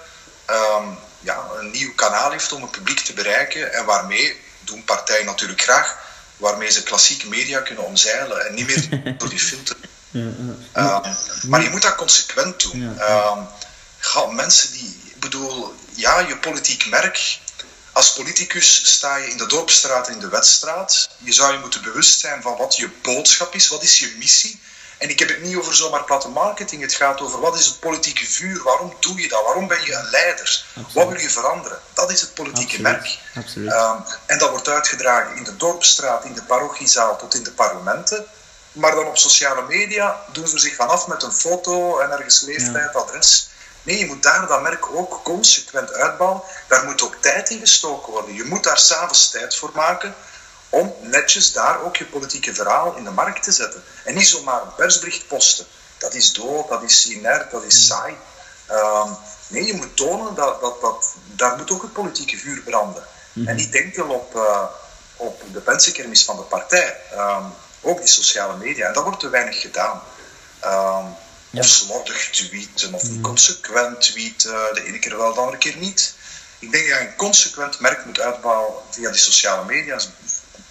[1.23, 5.62] ja, een nieuw kanaal heeft om het publiek te bereiken en waarmee, doen partijen natuurlijk
[5.62, 5.97] graag,
[6.38, 9.75] waarmee ze klassieke media kunnen omzeilen en niet meer door die filter.
[10.13, 11.01] Um,
[11.47, 12.81] maar je moet dat consequent doen.
[12.81, 17.39] Um, mensen die, ik bedoel, ja, je politiek merk.
[17.91, 21.09] Als politicus sta je in de dorpstraat en in de wedstraat.
[21.17, 24.59] Je zou je moeten bewust zijn van wat je boodschap is, wat is je missie.
[24.97, 26.82] En ik heb het niet over zomaar platte marketing.
[26.82, 28.63] Het gaat over wat is het politieke vuur?
[28.63, 29.43] Waarom doe je dat?
[29.43, 30.65] Waarom ben je een leider?
[30.93, 31.79] Wat wil je veranderen?
[31.93, 33.17] Dat is het politieke merk.
[33.56, 38.25] Um, en dat wordt uitgedragen in de dorpstraat, in de parochiezaal tot in de parlementen.
[38.71, 42.95] Maar dan op sociale media doen ze zich vanaf met een foto en ergens leeftijd,
[42.95, 43.49] adres.
[43.84, 46.41] Nee, je moet daar dat merk ook consequent uitbouwen.
[46.67, 48.36] Daar moet ook tijd in gestoken worden.
[48.36, 50.15] Je moet daar s'avonds tijd voor maken
[50.73, 53.83] om netjes daar ook je politieke verhaal in de markt te zetten.
[54.03, 55.65] En niet zomaar een persbericht posten.
[55.97, 58.15] Dat is dood, dat is inert, dat is saai.
[58.67, 59.09] Ehm,
[59.47, 63.03] nee, je moet tonen dat, dat, dat daar moet ook het politieke vuur branden.
[63.33, 63.47] Mhm.
[63.47, 64.63] En niet denken op, uh,
[65.15, 66.97] op de pensenkermis van de partij.
[67.15, 68.88] Um, ook die sociale media.
[68.88, 70.01] En dat wordt te weinig gedaan.
[70.63, 71.15] Um,
[71.49, 71.59] ja.
[71.59, 73.21] Of slordig tweeten, of mm.
[73.21, 74.51] consequent tweeten.
[74.73, 76.15] De ene keer wel, de andere keer niet.
[76.59, 79.99] Ik denk dat je een consequent merk moet uitbouwen via die sociale media.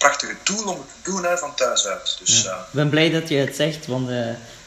[0.03, 2.17] Prachtige tool om het te doen hè, van thuis uit.
[2.19, 2.49] Dus, ja.
[2.49, 4.25] uh, ik ben blij dat je het zegt, want uh,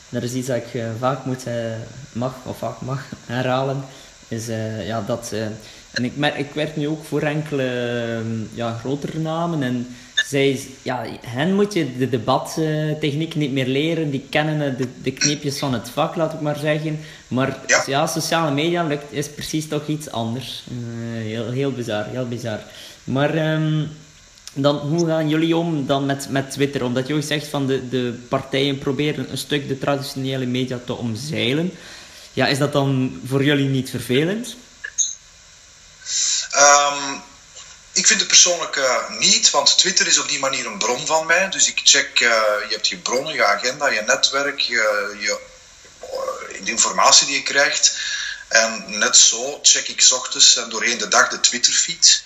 [0.08, 1.44] dat is iets dat ik uh, vaak moet,
[2.12, 3.84] mag, of vaak mag herhalen.
[4.28, 4.46] Is
[4.86, 5.32] ja, dat...
[5.92, 8.22] en ik, merk, ik werk nu ook voor enkele
[8.54, 9.96] ja, grotere namen en
[10.26, 14.10] zij, ja, hen moet je de debattechniek niet meer leren.
[14.10, 17.00] Die kennen de, de kneepjes van het vak, laat ik maar zeggen.
[17.28, 20.64] Maar ja, sociale media lukt, is precies toch iets anders.
[20.70, 22.58] Uh, heel, heel bizar, heel bizar.
[23.04, 23.90] Maar um,
[24.62, 26.84] dan, hoe gaan jullie om dan met, met Twitter?
[26.84, 31.72] Omdat ook zegt van de, de partijen proberen een stuk de traditionele media te omzeilen.
[32.32, 34.56] Ja, is dat dan voor jullie niet vervelend?
[36.56, 37.22] Um
[37.96, 41.26] ik vind het persoonlijk uh, niet, want Twitter is op die manier een bron van
[41.26, 41.48] mij.
[41.50, 42.28] Dus ik check, uh,
[42.68, 45.40] je hebt je bronnen, je agenda, je netwerk, je, je
[46.02, 47.98] uh, de informatie die je krijgt.
[48.48, 52.24] En net zo check ik ochtends en doorheen de dag de Twitterfeed.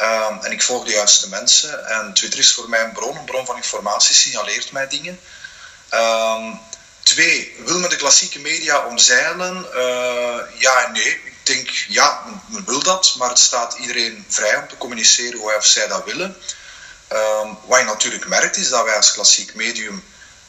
[0.00, 1.88] Um, en ik volg de juiste mensen.
[1.88, 5.20] En Twitter is voor mij een bron, een bron van informatie, signaleert mij dingen.
[5.94, 6.60] Um,
[7.02, 9.66] twee, wil men de klassieke media omzeilen?
[10.58, 14.76] ja en nee denk, ja, men wil dat, maar het staat iedereen vrij om te
[14.76, 16.36] communiceren hoe hij of zij dat willen.
[17.12, 20.04] Um, wat je natuurlijk merkt is dat wij als klassiek medium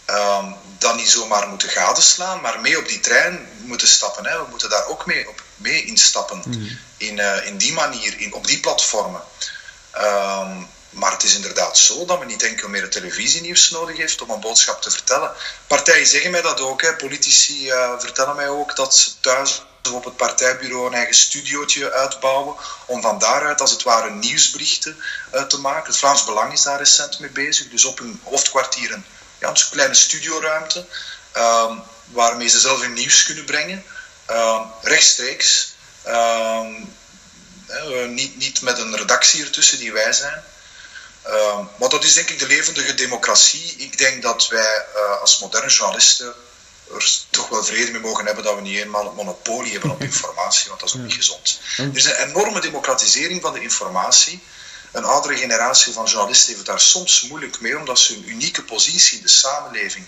[0.09, 4.25] um, dat niet zomaar moeten gadeslaan, maar mee op die trein moeten stappen.
[4.25, 4.37] Hè.
[4.37, 6.77] We moeten daar ook mee, op, mee instappen, mm.
[6.97, 9.21] in, uh, in die manier, in, op die platformen.
[9.97, 14.21] Um, maar het is inderdaad zo dat men niet enkel meer het televisienieuws nodig heeft
[14.21, 15.31] om een boodschap te vertellen.
[15.67, 16.81] Partijen zeggen mij dat ook.
[16.81, 16.95] Hè.
[16.95, 22.55] Politici uh, vertellen mij ook dat ze thuis op het partijbureau een eigen studiootje uitbouwen
[22.85, 24.97] om van daaruit als het ware nieuwsberichten
[25.33, 25.87] uh, te maken.
[25.87, 29.01] Het Vlaams Belang is daar recent mee bezig, dus op hun hoofdkwartier
[29.39, 30.85] een, ja, een kleine studioruimte
[31.37, 33.83] uh, waarmee ze zelf hun nieuws kunnen brengen,
[34.29, 35.73] uh, rechtstreeks.
[36.03, 36.73] Ehm,
[38.07, 40.43] niet, niet met een redactie ertussen die wij zijn.
[41.77, 43.75] Maar dat is denk ik de levendige democratie.
[43.77, 46.33] Ik denk dat wij uh, als moderne journalisten
[46.93, 50.01] er toch wel vrede mee mogen hebben dat we niet eenmaal het monopolie hebben op
[50.11, 51.59] informatie, want dat is ook niet gezond.
[51.77, 54.41] Er is een enorme democratisering van de informatie.
[54.91, 59.17] Een oudere generatie van journalisten heeft daar soms moeilijk mee, omdat ze hun unieke positie
[59.17, 60.05] in de samenleving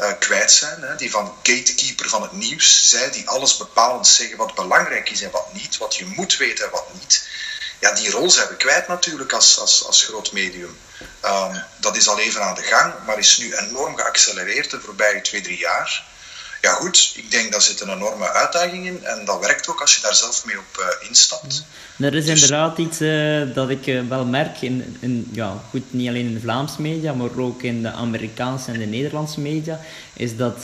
[0.00, 0.82] uh, kwijt zijn.
[0.82, 5.22] Hè, die van gatekeeper van het nieuws, zij die alles bepalend zeggen wat belangrijk is
[5.22, 7.28] en wat niet, wat je moet weten en wat niet.
[7.78, 10.78] Ja, die rol zijn we kwijt natuurlijk als, als, als groot medium.
[11.24, 15.20] Um, dat is al even aan de gang, maar is nu enorm geaccelereerd de voorbije
[15.20, 16.04] twee, drie jaar.
[16.62, 19.94] Ja goed, ik denk dat zit een enorme uitdaging in en dat werkt ook als
[19.94, 21.64] je daar zelf mee op uh, instapt.
[21.98, 25.82] Er is dus- inderdaad iets uh, dat ik uh, wel merk, in, in, ja, goed,
[25.90, 29.80] niet alleen in de Vlaamse media, maar ook in de Amerikaanse en de Nederlandse media,
[30.12, 30.56] is dat,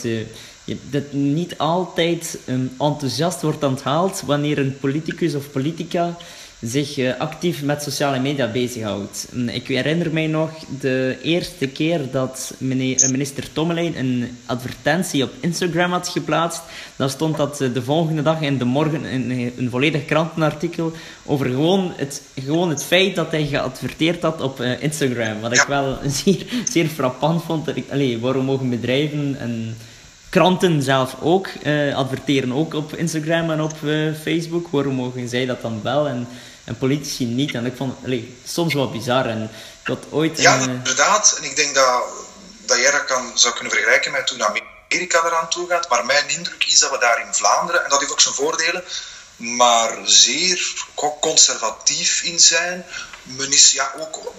[0.63, 6.17] je, dat niet altijd um, enthousiast wordt onthaald wanneer een politicus of politica
[6.63, 9.27] zich uh, actief met sociale media bezighoudt.
[9.45, 10.49] Ik herinner mij nog
[10.79, 16.61] de eerste keer dat meneer, minister Tommelijn een advertentie op Instagram had geplaatst.
[16.95, 20.91] Dan stond dat uh, de volgende dag in de morgen een, een volledig krantenartikel
[21.25, 25.39] over gewoon het, gewoon het feit dat hij geadverteerd had op uh, Instagram.
[25.41, 27.65] Wat ik wel zeer, zeer frappant vond.
[27.65, 29.77] Dat ik, waarom mogen bedrijven en
[30.29, 31.49] kranten zelf ook
[31.93, 33.73] adverteren ook op Instagram en op
[34.21, 34.67] Facebook?
[34.67, 36.07] Waarom mogen zij dat dan wel?
[36.07, 36.27] En,
[36.63, 37.53] en politici niet.
[37.53, 39.25] En ik vond het soms wel bizar.
[39.25, 39.43] En
[39.81, 41.35] ik had ooit ja, inderdaad.
[41.37, 42.03] En ik denk dat,
[42.65, 45.89] dat jij dat kan, zou kunnen vergelijken met toen Amerika eraan toe gaat.
[45.89, 48.83] Maar mijn indruk is dat we daar in Vlaanderen, en dat heeft ook zijn voordelen,
[49.35, 50.73] maar zeer
[51.21, 52.85] conservatief in zijn.
[53.23, 54.33] Men is ja, ook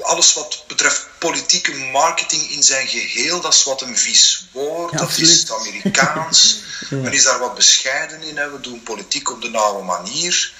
[0.00, 4.98] alles wat betreft politieke marketing in zijn geheel, dat is wat een vies woord.
[4.98, 6.56] dat is het Amerikaans.
[6.90, 8.36] Men is daar wat bescheiden in.
[8.36, 8.50] Hè.
[8.50, 10.52] We doen politiek op de nauwe manier.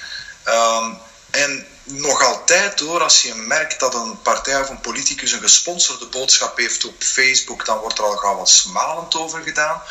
[0.48, 0.98] Um,
[1.30, 6.06] en nog altijd hoor, als je merkt dat een partij of een politicus een gesponsorde
[6.06, 9.82] boodschap heeft op Facebook, dan wordt er al gauw wat smalend over gedaan.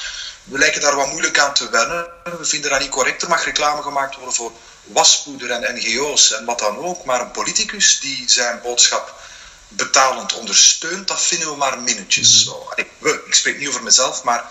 [0.44, 2.10] We lijken daar wat moeilijk aan te wennen.
[2.24, 3.22] We vinden dat niet correct.
[3.22, 4.52] Er mag reclame gemaakt worden voor
[4.84, 7.06] waspoeder en NGO's en wat dan ook.
[7.06, 9.20] Maar een politicus die zijn boodschap
[9.68, 12.46] betalend ondersteunt, dat vinden we maar minnetjes.
[12.46, 12.54] Mhm.
[12.54, 12.74] Zo.
[12.98, 14.44] we, ik spreek niet over mezelf, maar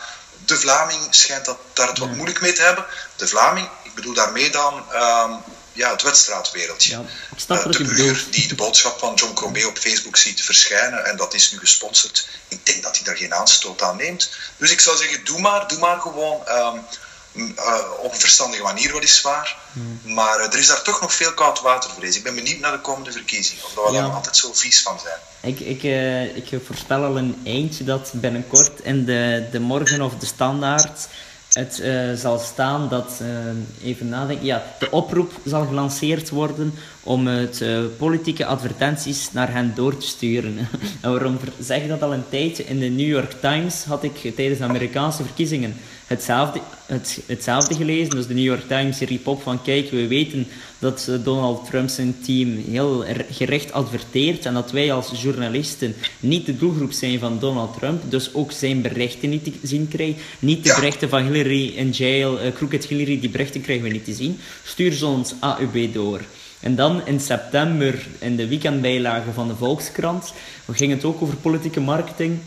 [0.44, 2.86] de Vlaming schijnt dat, daar het wat moeilijk mee te hebben.
[3.16, 6.90] De Vlaming, ik bedoel daarmee dan um, ja, het wedstraatwereldje.
[6.90, 11.16] Ja, uh, de burger die de boodschap van John Crombie op Facebook ziet verschijnen en
[11.16, 12.28] dat is nu gesponsord.
[12.48, 14.30] Ik denk dat hij daar geen aanstoot aan neemt.
[14.56, 16.40] Dus ik zou zeggen, doe maar, doe maar gewoon.
[16.48, 16.84] Um,
[17.32, 19.56] uh, op een verstandige manier weliswaar.
[19.72, 20.00] Hmm.
[20.04, 22.16] Maar uh, er is daar toch nog veel koud water vrees.
[22.16, 23.64] Ik ben benieuwd naar de komende verkiezingen.
[23.64, 24.04] Of we ja.
[24.04, 25.54] er altijd zo vies van zijn.
[25.54, 30.14] Ik, ik, uh, ik voorspel al een eindje dat binnenkort in de, de Morgen of
[30.14, 31.06] de Standaard
[31.52, 37.26] het uh, zal staan dat, uh, even nadenken, ja, de oproep zal gelanceerd worden om
[37.26, 40.58] het uh, politieke advertenties naar hen door te sturen.
[41.00, 42.64] en waarom zeg ik dat al een tijdje?
[42.64, 45.74] In de New York Times had ik tijdens de Amerikaanse verkiezingen
[46.10, 48.10] hetzelfde, het, hetzelfde gelezen.
[48.10, 50.46] Dus de New York Times riep op van kijk, we weten
[50.78, 56.46] dat eh, Donald Trump zijn team heel gericht adverteert en dat wij als journalisten niet
[56.46, 60.22] de doelgroep zijn van Donald Trump, dus ook zijn berichten niet te zien krijgen.
[60.38, 64.04] Niet de berichten van Hillary in jail, uh, Crooked Hillary, die berichten krijgen we niet
[64.04, 64.38] te zien.
[64.64, 66.20] Stuur ze ons AUB door.
[66.60, 70.32] En dan in september, in de weekendbijlage van de Volkskrant,
[70.72, 72.38] ging het ook over politieke marketing.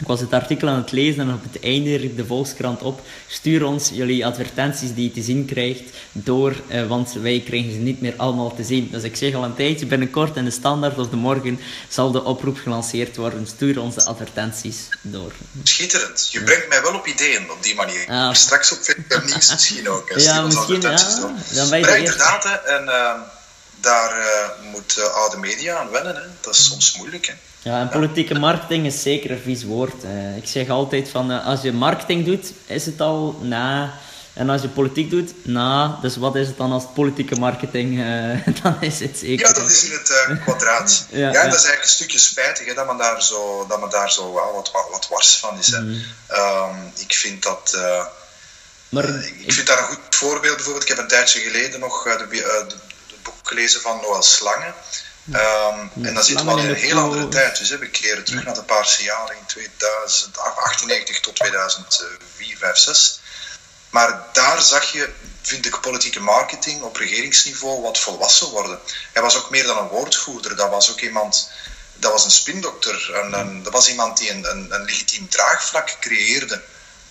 [0.00, 3.00] Ik was het artikel aan het lezen en op het einde riep de Volkskrant op:
[3.28, 7.78] stuur ons jullie advertenties die je te zien krijgt door, eh, want wij krijgen ze
[7.78, 8.88] niet meer allemaal te zien.
[8.90, 12.24] Dus ik zeg al een tijdje, binnenkort in de Standaard of de Morgen zal de
[12.24, 15.32] oproep gelanceerd worden: stuur ons de advertenties door.
[15.62, 16.28] Schitterend.
[16.30, 18.08] Je brengt mij wel op ideeën op die manier.
[18.08, 18.34] Ah.
[18.34, 20.12] Straks op Facebook Nieuws misschien ook.
[20.16, 20.96] ja, misschien, ja.
[21.50, 23.12] Dan ben je maar inderdaad, en uh,
[23.80, 26.14] daar uh, moet oude media aan wennen.
[26.14, 26.22] Hè.
[26.40, 27.26] Dat is soms moeilijk.
[27.26, 27.34] Hè.
[27.64, 30.04] Ja, en politieke marketing is zeker een vies woord.
[30.04, 33.98] Uh, ik zeg altijd van, uh, als je marketing doet, is het al na.
[34.32, 35.98] En als je politiek doet, na.
[36.02, 37.98] Dus wat is het dan als politieke marketing?
[37.98, 39.46] Uh, dan is het zeker...
[39.46, 40.12] Ja, dat is in het
[40.44, 41.06] kwadraat.
[41.10, 41.42] ja, ja, en ja.
[41.42, 44.34] dat is eigenlijk een stukje spijtig, hè, dat men daar zo, dat men daar zo
[44.34, 45.66] wel wat, wat, wat wars van is.
[45.66, 45.80] Hè.
[45.80, 46.02] Mm.
[46.30, 47.78] Um, ik vind dat...
[48.88, 50.54] Maar, ik vind daar een goed voorbeeld.
[50.54, 52.66] Bijvoorbeeld, ik heb een tijdje geleden nog de, de,
[53.08, 54.74] de boek gelezen van Noël Slangen.
[55.32, 57.58] Um, en dan zitten we al in een heel andere tijd.
[57.58, 63.20] Dus hè, we keren terug naar de Paarse jaren in 1998 tot 2004, 5, 6.
[63.90, 68.78] Maar daar zag je, vind ik, politieke marketing op regeringsniveau wat volwassen worden.
[69.12, 70.56] Hij was ook meer dan een woordvoerder.
[70.56, 71.50] Dat was ook iemand,
[71.94, 73.14] dat was een spindokter.
[73.14, 76.62] En, en dat was iemand die een, een, een, legitiem draagvlak creëerde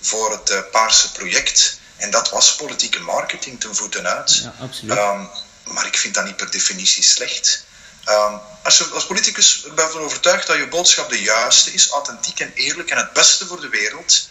[0.01, 1.77] voor het uh, Paarse project.
[1.97, 4.35] En dat was politieke marketing ten voeten uit.
[4.35, 4.97] Ja, absoluut.
[4.97, 5.29] Um,
[5.63, 7.65] maar ik vind dat niet per definitie slecht.
[8.09, 12.39] Um, als je als politicus bent ervan overtuigd dat je boodschap de juiste is, authentiek
[12.39, 14.29] en eerlijk en het beste voor de wereld,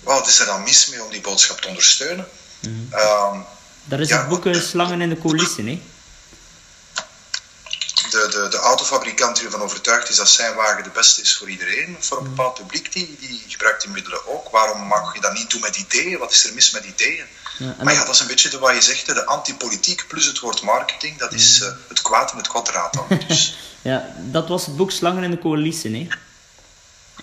[0.00, 2.28] wat is er dan mis mee om die boodschap te ondersteunen?
[2.60, 2.88] Mm
[3.84, 5.82] dat is het boek Slangen in de coulissen, hè?
[8.10, 11.50] De, de, de autofabrikant die ervan overtuigd is dat zijn wagen de beste is voor
[11.50, 14.48] iedereen, voor een bepaald publiek, die, die gebruikt die middelen ook.
[14.50, 16.18] Waarom mag je dat niet doen met ideeën?
[16.18, 17.24] Wat is er mis met ideeën?
[17.58, 20.38] Ja, maar ja, dat is een beetje de, wat je zegt, de antipolitiek plus het
[20.38, 23.20] woord marketing, dat is uh, het kwaad in het kwadraat dan.
[23.28, 23.58] Dus.
[23.82, 26.08] ja, dat was het boek Slangen in de coalitie, hè?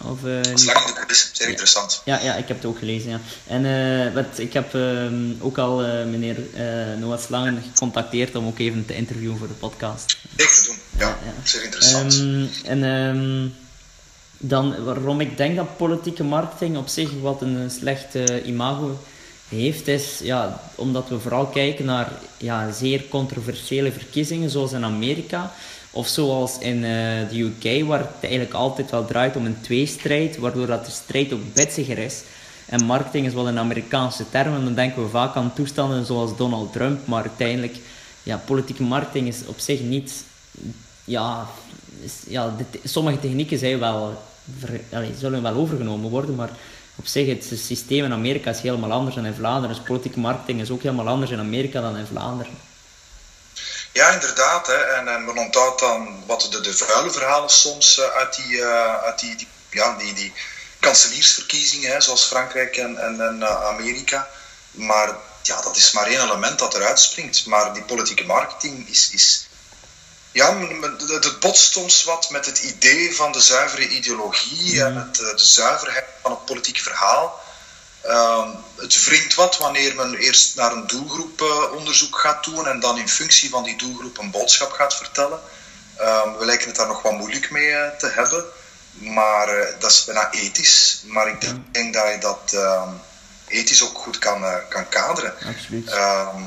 [0.03, 2.01] Of, uh, coalitie, zeer interessant.
[2.05, 3.19] Ja, ja, ik heb het ook gelezen, ja.
[3.47, 6.37] En uh, wat, ik heb ehm, ook al meneer
[6.99, 10.17] Noah Slangen gecontacteerd om ook even te interviewen voor de podcast.
[10.35, 12.13] Zeker doen, ja, ja, zeer interessant.
[12.13, 12.83] Um, en...
[12.83, 13.53] Um,
[14.39, 18.99] dan waarom ik denk dat politieke marketing op zich wat een slecht imago
[19.49, 25.53] heeft, is ja, omdat we vooral kijken naar ja, zeer controversiële verkiezingen, zoals in Amerika.
[25.97, 26.83] Of zoals in uh,
[27.29, 31.33] de UK, waar het eigenlijk altijd wel draait om een tweestrijd, waardoor dat de strijd
[31.33, 32.23] ook bitsiger is.
[32.65, 36.37] En marketing is wel een Amerikaanse term, en dan denken we vaak aan toestanden zoals
[36.37, 37.77] Donald Trump, maar uiteindelijk,
[38.23, 40.23] ja, politieke marketing is op zich niet,
[41.03, 41.47] ja,
[42.01, 44.23] is, ja sommige technieken zijn wel,
[45.17, 46.49] zullen wel overgenomen worden, maar
[46.95, 49.75] op zich, het systeem in Amerika is helemaal anders dan in Vlaanderen.
[49.75, 52.66] Dus politieke marketing is ook helemaal anders in Amerika dan in Vlaanderen.
[53.97, 54.67] Ja, inderdaad.
[54.67, 54.75] Hè.
[54.75, 59.03] En, en men onthoudt dan wat de, de vuile verhalen soms uh, uit, die, uh,
[59.03, 60.33] uit die, die, ja, die, die
[60.79, 64.29] kanseliersverkiezingen, hè, zoals Frankrijk en, en, en uh, Amerika.
[64.71, 67.45] Maar ja, dat is maar één element dat eruit springt.
[67.45, 69.47] Maar die politieke marketing is, is
[70.31, 70.57] ja,
[71.07, 75.45] het botst soms wat met het idee van de zuivere ideologie en het, eh, de
[75.45, 77.43] zuiverheid van het politieke verhaal.
[78.05, 82.97] Uh, het wringt wat wanneer men eerst naar een doelgroeponderzoek uh, gaat doen en dan
[82.97, 85.39] in functie van die doelgroep een boodschap gaat vertellen.
[85.99, 88.45] Uh, we lijken het daar nog wat moeilijk mee uh, te hebben,
[88.91, 91.01] maar uh, dat is bijna ethisch.
[91.05, 92.89] Maar ik denk dat je dat ehm,
[93.47, 95.33] ethisch ook goed kan, kan kaderen.
[95.47, 96.43] Absoluut ehm,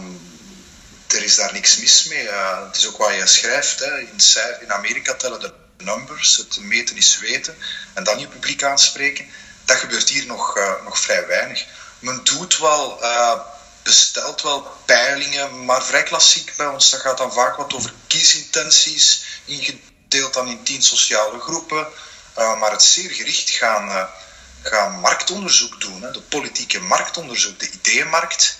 [1.06, 2.28] er is daar niks mis mee.
[2.66, 3.78] Het is ook wat je schrijft.
[3.78, 3.98] Hè.
[3.98, 4.18] In,
[4.60, 7.56] in, Amerika tellen de numbers, het meten is weten.
[7.94, 9.26] En dan je publiek aanspreken.
[9.64, 11.64] Dat gebeurt hier nog, uh, nog vrij weinig.
[11.98, 13.40] Men doet wel, uh,
[13.82, 16.90] bestelt wel peilingen, maar vrij klassiek bij ons.
[16.90, 21.86] Dat gaat dan vaak wat over kiesintenties, ingedeeld dan in tien sociale groepen.
[22.34, 24.08] maar het zeer gericht gaan,
[24.62, 26.02] gaan marktonderzoek doen.
[26.02, 26.10] Hè.
[26.10, 28.58] De politieke marktonderzoek, de ideeënmarkt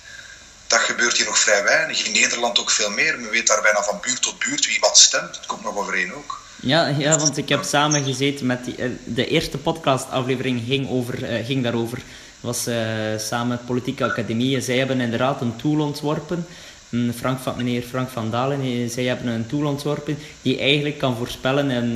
[0.70, 2.02] dat gebeurt hier nog vrij weinig.
[2.04, 3.18] In Nederland ook veel meer.
[3.18, 5.36] Men weet daar bijna van buurt tot buurt wie wat stemt.
[5.36, 6.39] Het komt nog overeen ook.
[6.60, 11.22] Ja, ja want ik heb samen gezeten met die, eh, de eerste podcastaflevering ging, over,
[11.22, 12.02] uh, ging daarover.
[12.40, 12.76] was uh,
[13.16, 14.60] samen met Politieke Academie.
[14.60, 16.46] Zij hebben inderdaad een tool ontworpen.
[16.88, 21.16] Mm, Frank van, meneer Frank van Dalen, zij hebben een tool ontworpen die eigenlijk kan
[21.16, 21.92] voorspellen in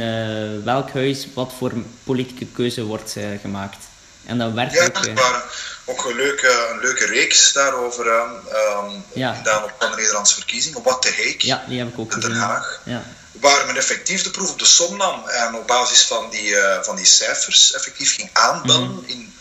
[0.64, 1.72] welk huis wat voor
[2.04, 3.88] politieke keuze wordt gemaakt.
[4.26, 5.73] En dat werkt ja, ook.
[5.84, 9.34] Ook een leuke, een leuke reeks daarover um, ja.
[9.34, 12.20] gedaan op de Nederlandse verkiezing, op Wat de Heek ja, die heb ik ook in
[12.20, 12.80] Den Haag.
[12.84, 13.04] Ja.
[13.32, 16.82] Waar men effectief de proef op de som nam en op basis van die, uh,
[16.82, 19.06] van die cijfers effectief ging aanbellen mm -hmm.
[19.06, 19.38] in,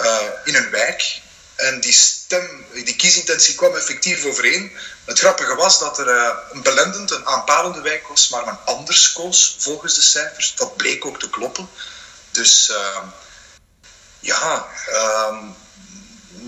[0.00, 1.20] uh, in een wijk.
[1.56, 4.72] En die stem, die kiesintentie kwam effectief overeen.
[5.04, 9.12] Het grappige was dat er uh, een belendend, een aanpalende wijk was, maar men anders
[9.12, 10.54] koos volgens de cijfers.
[10.56, 11.68] Dat bleek ook te kloppen.
[12.30, 13.06] Dus ehm,
[14.20, 14.66] ja,
[15.28, 15.54] um,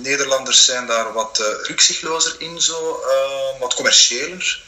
[0.02, 4.62] Nederlanders zijn daar wat uh, rukzichtlozer in, zo, uh, wat commerciëler.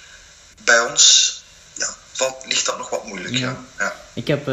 [0.65, 1.35] Bij ons
[1.75, 3.37] ja, valt, ligt dat nog wat moeilijk.
[3.37, 3.65] Ja.
[3.79, 3.95] ja.
[4.15, 4.47] Ik heb uh,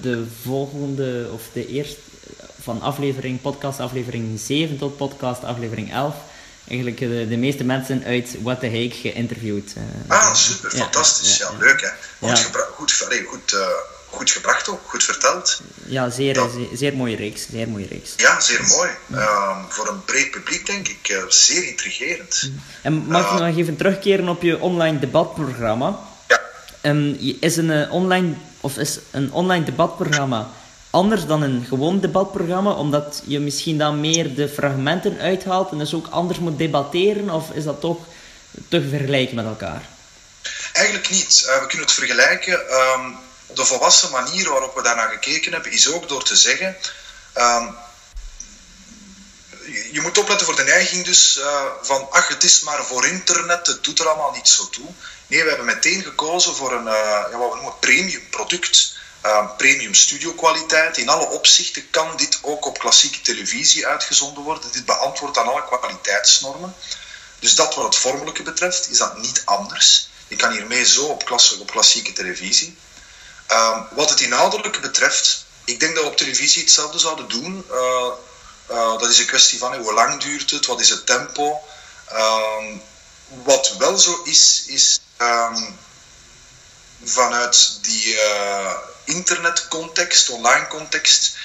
[0.00, 1.96] de volgende, of de eerste,
[2.62, 6.14] van aflevering, podcast aflevering 7 tot podcast aflevering 11,
[6.68, 9.72] eigenlijk de, de meeste mensen uit What the Heek geïnterviewd.
[10.08, 11.36] ah, super, fantastisch.
[11.36, 11.88] Ja, leuk hè.
[12.28, 13.54] Goed, goed, goed, goed
[14.14, 15.60] goed gebracht ook, goed verteld.
[15.86, 17.46] Ja, zeer, zeer, zeer, mooie reeks.
[17.50, 18.12] Zeer mooie reeks.
[18.16, 18.90] Ja, zeer mooi.
[19.12, 22.42] Um, voor een breed publiek denk ik uh, zeer intrigerend.
[22.42, 22.62] Mm.
[22.82, 25.98] En mag ik uh, nog even terugkeren op je online debatprogramma?
[26.28, 26.40] Ja.
[26.82, 30.50] Um, is, een, uh, online, of is een online debatprogramma
[30.94, 35.94] anders dan een gewoon debatprogramma, omdat je misschien dan meer de fragmenten uithaalt en dus
[35.94, 37.98] ook anders moet debatteren, of is dat toch
[38.68, 39.82] te vergelijken met elkaar?
[40.72, 41.44] Eigenlijk niet.
[41.46, 42.52] Uh, we kunnen het vergelijken.
[42.52, 43.16] Um,
[43.56, 46.76] de volwassen manier waarop we daarnaar gekeken hebben, is ook door te zeggen.
[47.36, 47.76] Um,
[49.92, 53.66] je moet opletten voor de neiging dus uh, van ach, het is maar voor internet,
[53.66, 54.88] het doet er allemaal niet zo toe.
[55.26, 58.92] Nee, we hebben meteen gekozen voor een uh, ja, wat we noemen premium product.
[59.26, 60.96] Uh, premium studiokwaliteit.
[60.96, 64.72] In alle opzichten kan dit ook op klassieke televisie uitgezonden worden.
[64.72, 66.74] Dit beantwoordt aan alle kwaliteitsnormen.
[67.38, 70.08] Dus dat wat het vormelijke betreft, is dat niet anders.
[70.28, 71.30] Je kan hiermee zo op,
[71.60, 72.76] op klassieke televisie.
[73.50, 77.66] Um, wat het inhoudelijke betreft, ik denk dat we op televisie hetzelfde zouden doen.
[77.70, 78.12] Uh,
[78.70, 81.60] Uh, dat is een kwestie van hoe lang duurt het, wat is het tempo.
[82.12, 82.82] Um,
[83.28, 85.78] wat wel zo is, is um,
[87.04, 88.72] vanuit die uh,
[89.04, 91.36] internetcontext, online context,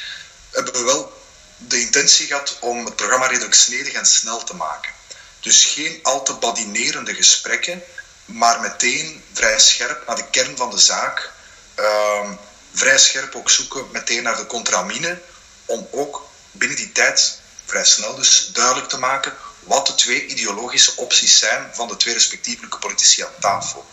[0.52, 1.22] hebben we wel
[1.58, 4.91] de intentie gehad om het programma redelijk snedig en snel te maken.
[5.39, 7.84] Dus geen al te badinerende gesprekken,
[8.26, 11.32] maar meteen vrij scherp naar de kern van de zaak.
[11.80, 12.32] Uh,
[12.73, 15.21] vrij scherp ook zoeken meteen naar de contramine,
[15.65, 20.95] om ook binnen die tijd vrij snel dus duidelijk te maken wat de twee ideologische
[20.95, 23.86] opties zijn van de twee respectievelijke politici aan tafel.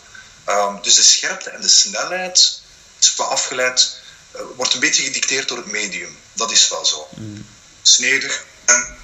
[0.48, 2.60] Um, dus de scherpte en de snelheid
[3.00, 3.98] is afgeleid,
[4.34, 6.18] uh, wordt een beetje gedicteerd door het medium.
[6.32, 7.08] Dat is wel zo.
[7.10, 7.46] Mm.
[7.82, 8.96] Snedig en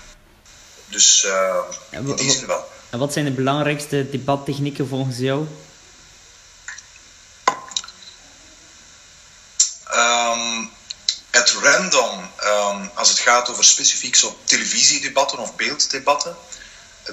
[0.87, 1.57] dus uh,
[1.91, 2.71] in die zin wel.
[2.91, 5.47] En wat zijn de belangrijkste debattechnieken volgens jou?
[9.95, 10.71] Um,
[11.31, 16.37] at random, um, als het gaat over specifiek zo televisiedebatten of beelddebatten,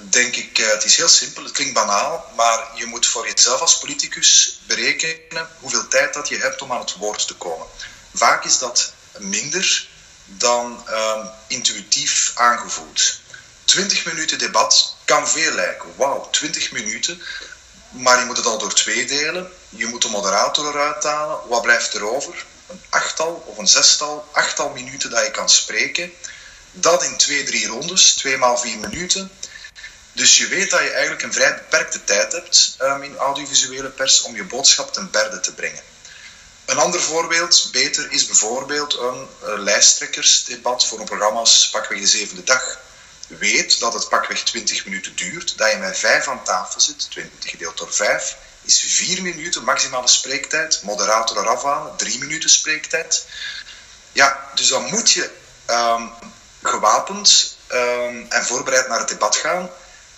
[0.01, 3.61] denk ik, uh, het is heel simpel, het klinkt banaal, maar je moet voor jezelf
[3.61, 7.67] als politicus berekenen hoeveel tijd dat je hebt om aan het woord te komen.
[8.13, 9.87] Vaak is dat minder
[10.25, 13.19] dan um, intuïtief aangevoeld.
[13.65, 15.93] 20 minuten debat kan veel lijken.
[15.95, 17.21] Wauw, 20 minuten.
[17.89, 19.51] Maar je moet het al door twee delen.
[19.69, 21.47] Je moet de moderator eruit halen.
[21.47, 22.45] Wat blijft er over?
[22.69, 26.13] Een achttal of een zestal, achttal minuten dat je kan spreken.
[26.71, 29.31] Dat in twee, drie rondes, twee maal vier minuten.
[30.11, 34.21] Dus je weet dat je eigenlijk een vrij beperkte tijd hebt um, in audiovisuele pers
[34.21, 35.83] om je boodschap ten berde te brengen.
[36.65, 42.07] Een ander voorbeeld, beter, is bijvoorbeeld een uh, lijsttrekkersdebat voor een programma als Pakweg de
[42.07, 42.79] Zevende Dag
[43.37, 47.49] weet dat het pakweg 20 minuten duurt, dat je met vijf aan tafel zit, 20
[47.49, 48.37] gedeeld door 5,
[48.69, 53.25] is 4 minuten maximale spreektijd, moderator eraf halen, 3 minuten spreektijd.
[54.11, 55.29] Ja, dus dan moet je
[55.67, 56.11] um,
[56.63, 59.69] gewapend um, en voorbereid naar het debat gaan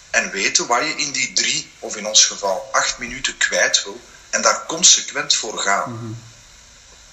[0.10, 4.02] en weten waar je in die drie, of in ons geval acht minuten kwijt wil
[4.30, 5.92] en daar consequent voor gaan.
[5.92, 6.24] Mm -hmm.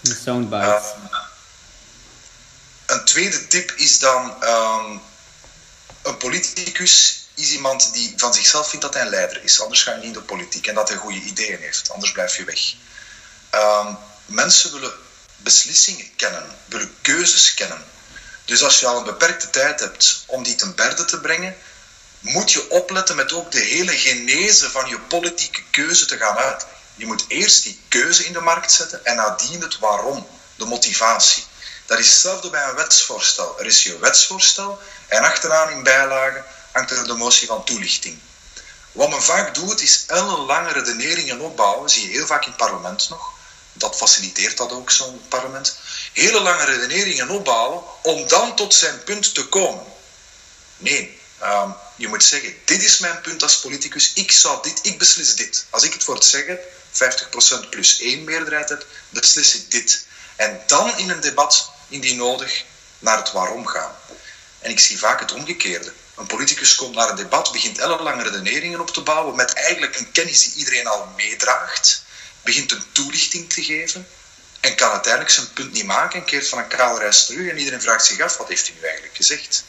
[0.00, 0.94] De soundbite.
[2.86, 5.00] Een tweede tip is dan um,
[6.02, 9.60] een politicus is iemand die van zichzelf vindt dat hij een leider is.
[9.60, 11.90] Anders ga je niet in de politiek en dat hij goede ideeën heeft.
[11.90, 12.74] Anders blijf je weg.
[13.54, 14.92] Um, mensen willen
[15.36, 17.84] beslissingen kennen, willen keuzes kennen.
[18.44, 21.56] Dus als je al een beperkte tijd hebt om die ten berde te brengen,
[22.20, 26.76] moet je opletten met ook de hele genese van je politieke keuze te gaan uitleggen.
[26.94, 30.26] Je moet eerst die keuze in de markt zetten en nadien het waarom,
[30.56, 31.44] de motivatie.
[31.86, 33.58] Dat is hetzelfde bij een wetsvoorstel.
[33.58, 38.18] Er is je wetsvoorstel en achteraan in bijlagen hangt er de motie van toelichting.
[38.92, 43.08] Wat men vaak doet, is ellenlange redeneringen opbouwen, zie je heel vaak in het parlement
[43.08, 43.32] nog.
[43.72, 45.78] Dat faciliteert dat ook, zo'n parlement.
[46.12, 49.84] Hele lange redeneringen opbouwen om dan tot zijn punt te komen.
[50.76, 54.98] Nee, um, je moet zeggen, dit is mijn punt als politicus, ik zou dit, ik
[54.98, 55.66] beslis dit.
[55.70, 56.58] Als ik het voor het zeggen
[57.66, 60.06] 50% plus 1 meerderheid heb, beslis ik dit.
[60.36, 62.64] En dan in een debat, indien nodig,
[62.98, 63.96] naar het waarom gaan.
[64.58, 65.92] En ik zie vaak het omgekeerde.
[66.18, 70.12] Een politicus komt naar een debat, begint ellenlange redeneringen op te bouwen met eigenlijk een
[70.12, 72.02] kennis die iedereen al meedraagt,
[72.42, 74.06] begint een toelichting te geven
[74.60, 77.58] en kan uiteindelijk zijn punt niet maken en keert van een kale reis terug en
[77.58, 79.64] iedereen vraagt zich af, wat heeft hij nu eigenlijk gezegd?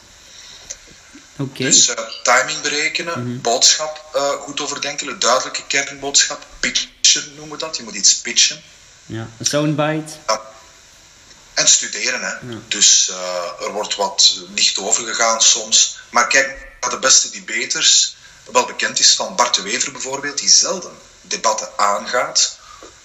[1.36, 1.66] Okay.
[1.66, 3.40] Dus uh, timing berekenen, mm -hmm.
[3.40, 8.62] boodschap uh, goed overdenken, duidelijke kernboodschap, pitchen noemen we dat, je moet iets pitchen.
[9.06, 10.12] Ja, een soundbite.
[10.26, 10.49] Ja.
[11.60, 12.28] En studeren, hè.
[12.28, 12.58] Ja.
[12.68, 15.98] Dus uh, er wordt wat licht overgegaan soms.
[16.10, 20.48] Maar kijk naar de beste debaters, wel bekend is van Bart de Wever bijvoorbeeld, die
[20.48, 22.58] zelden debatten aangaat.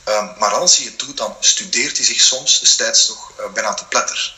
[0.07, 3.73] Um, maar als hij het doet, dan studeert hij zich soms destijds toch uh, bijna
[3.73, 4.35] te pletter.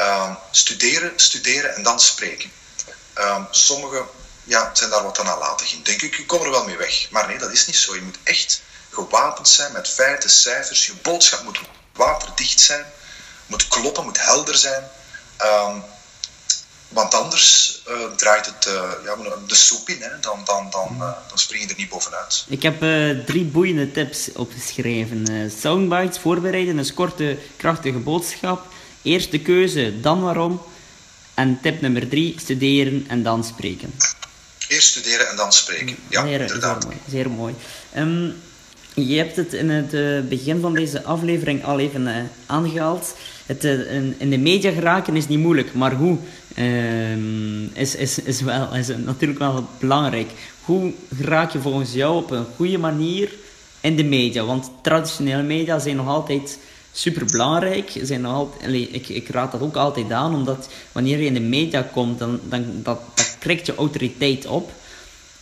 [0.00, 2.52] Um, studeren, studeren en dan spreken.
[3.18, 4.06] Um, sommigen
[4.44, 5.82] ja, zijn daar wat aan nalatig in.
[5.82, 7.06] Denk ik, je komt er wel mee weg.
[7.10, 7.94] Maar nee, dat is niet zo.
[7.94, 8.60] Je moet echt
[8.90, 10.86] gewapend zijn met feiten, cijfers.
[10.86, 11.60] Je boodschap moet
[11.92, 12.92] waterdicht zijn
[13.52, 14.82] moet kloppen, moet helder zijn.
[15.44, 15.82] Um,
[16.88, 17.46] want anders
[17.88, 18.74] uh, draait het uh,
[19.04, 19.14] ja,
[19.46, 20.08] de soep in, hè.
[20.20, 22.44] Dan, dan, dan, uh, dan spring je er niet bovenuit.
[22.48, 22.78] Ik heb
[23.26, 25.50] drie boeiende tips opgeschreven.
[25.60, 28.66] soundbites voorbereiden, een korte, krachtige boodschap.
[29.02, 30.62] Eerst de keuze, dan waarom.
[31.34, 33.94] En tip nummer drie, studeren en dan spreken.
[34.68, 36.82] Eerst studeren en dan spreken, ja, zeer, inderdaad.
[36.82, 37.00] Zeer mooi.
[37.10, 37.54] Zeer mooi.
[37.96, 38.42] Um,
[38.94, 43.14] je hebt het in het begin van deze aflevering al even aangehaald
[43.46, 46.16] het, uh, in de media geraken is niet moeilijk, maar hoe
[46.58, 50.30] uh, is, is, is, wel, is natuurlijk wel belangrijk.
[50.64, 53.32] Hoe raak je volgens jou op een goede manier
[53.80, 54.44] in de media?
[54.44, 56.58] Want traditionele media zijn nog altijd
[56.92, 57.90] super belangrijk.
[58.02, 61.88] Zijn altijd, ik, ik raad dat ook altijd aan, omdat wanneer je in de media
[61.92, 64.70] komt, dan, dan dat, dat krikt je autoriteit op.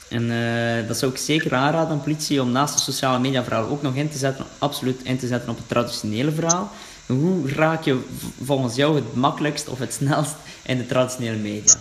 [0.08, 3.68] En uh, dat zou ik zeker aanraden aan politie om naast de sociale media verhaal
[3.68, 6.72] ook nog in te zetten, absoluut in te zetten op het traditionele verhaal.
[7.10, 8.00] Hoe raak je
[8.44, 11.74] volgens jou het makkelijkst of het snelst in de traditionele media?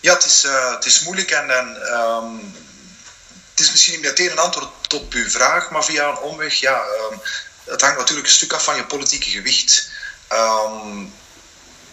[0.00, 2.54] Ja, het is, uh, het is moeilijk en, um,
[3.50, 6.82] het is misschien niet meteen een antwoord op uw vraag, maar via een omweg, ja,
[7.10, 7.20] um,
[7.64, 9.90] het hangt natuurlijk een stuk af van je politieke gewicht.
[10.32, 11.12] Um,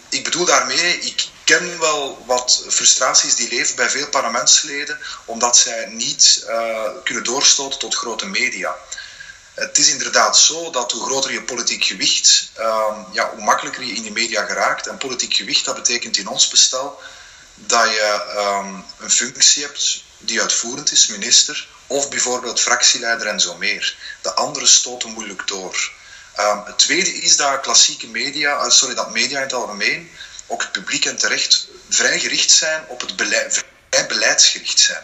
[0.08, 5.86] ik bedoel daarmee, ik ken wel wat frustraties die leven bij veel parlementsleden, omdat zij
[5.86, 8.76] niet uh, kunnen doorstoten tot grote media.
[9.56, 13.94] Het is inderdaad zo dat hoe groter je politiek gewicht, uh, ja, hoe makkelijker je
[13.94, 14.86] in de media geraakt.
[14.86, 17.00] En politiek gewicht, dat betekent in ons bestel
[17.54, 23.56] dat je um, een functie hebt die uitvoerend is, minister, of bijvoorbeeld fractieleider en zo
[23.56, 23.96] meer.
[24.22, 25.92] De andere stoten moeilijk door.
[26.38, 30.10] Um, het tweede is dat klassieke media, uh, sorry, dat media in het algemeen,
[30.46, 35.02] ook het publiek en terecht, vrij gericht zijn op het beleid, vrij beleidsgericht zijn.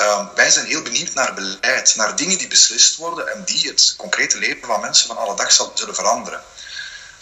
[0.00, 3.94] Um, wij zijn heel benieuwd naar beleid, naar dingen die beslist worden en die het
[3.96, 6.42] concrete leven van mensen van alle dag zullen veranderen.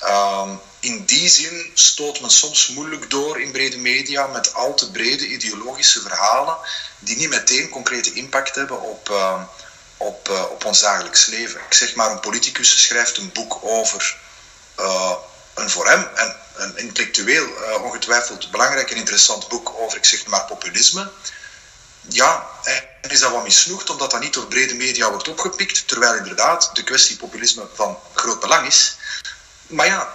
[0.04, 4.90] Um, in die zin stoot men soms moeilijk door in brede media met al te
[4.90, 6.56] brede ideologische verhalen
[6.98, 9.42] die niet meteen concrete impact hebben op, uh,
[9.96, 11.60] op, uh, op ons dagelijks leven.
[11.60, 14.16] Ik zeg maar, een politicus schrijft een boek over
[14.80, 15.12] uh,
[15.54, 17.46] een voor hem en een intellectueel
[17.82, 21.10] ongetwijfeld belangrijk en interessant boek over, ik zeg maar, populisme.
[22.08, 26.14] Ja, en is dat wat misnoegd omdat dat niet door brede media wordt opgepikt, terwijl
[26.14, 28.96] inderdaad de kwestie populisme van groot belang is.
[29.66, 30.12] Maar ja,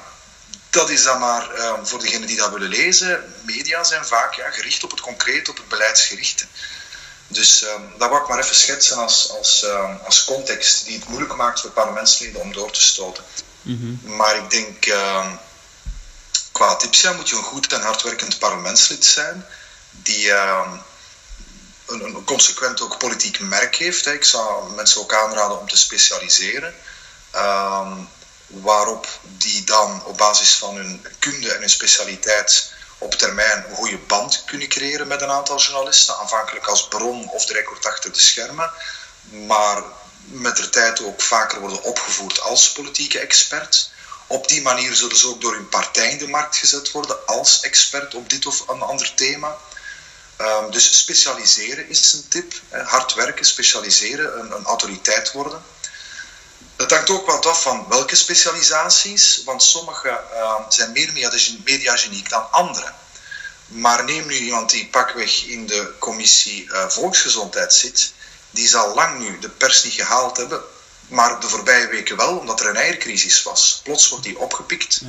[0.70, 3.34] dat is dan maar uh, voor degenen die dat willen lezen.
[3.41, 6.46] Media zijn vaak ja, gericht op het concreet, op het beleidsgerichte.
[7.28, 11.08] Dus uh, dat wou ik maar even schetsen als, als, uh, als context die het
[11.08, 13.24] moeilijk maakt voor parlementsleden om door te stoten.
[13.62, 14.16] Mm -hmm.
[14.16, 15.36] Maar ik denk, ehm,
[16.52, 19.46] qua tipsia moet je een goed en hardwerkend parlementslid zijn,
[19.89, 20.70] die ehm,
[21.88, 24.06] een, consequent ook politiek merk heeft.
[24.06, 24.14] Hè.
[24.14, 26.76] Ik zou mensen ook aanraden om te specialiseren
[28.48, 33.98] waarop die dan op basis van hun kunde en hun specialiteit op termijn een goede
[33.98, 38.20] band kunnen creëren met een aantal journalisten, aanvankelijk als bron of de record achter de
[38.20, 38.72] schermen,
[39.22, 39.84] maar
[40.24, 43.92] met de tijd ook vaker worden opgevoerd als politieke expert.
[44.28, 47.60] Op die manier zullen ze ook door hun partij in de markt gezet worden als
[47.60, 49.58] expert op dit of een ander thema.
[50.44, 52.54] Um, dus specialiseren is een tip.
[52.70, 55.64] Hard werken, specialiseren, een, een autoriteit worden.
[56.76, 61.12] Het hangt ook wat af van welke specialisaties, want sommige uh, zijn meer
[61.64, 62.91] mediageniek dan andere.
[63.68, 68.14] Maar neem nu iemand die pakweg in de commissie uh, volksgezondheid zit,
[68.52, 70.62] die zal lang nu de pers niet gehaald hebben,
[71.08, 73.80] maar de voorbije weken wel, omdat er een eiercrisis was.
[73.84, 75.02] Plots wordt die opgepikt,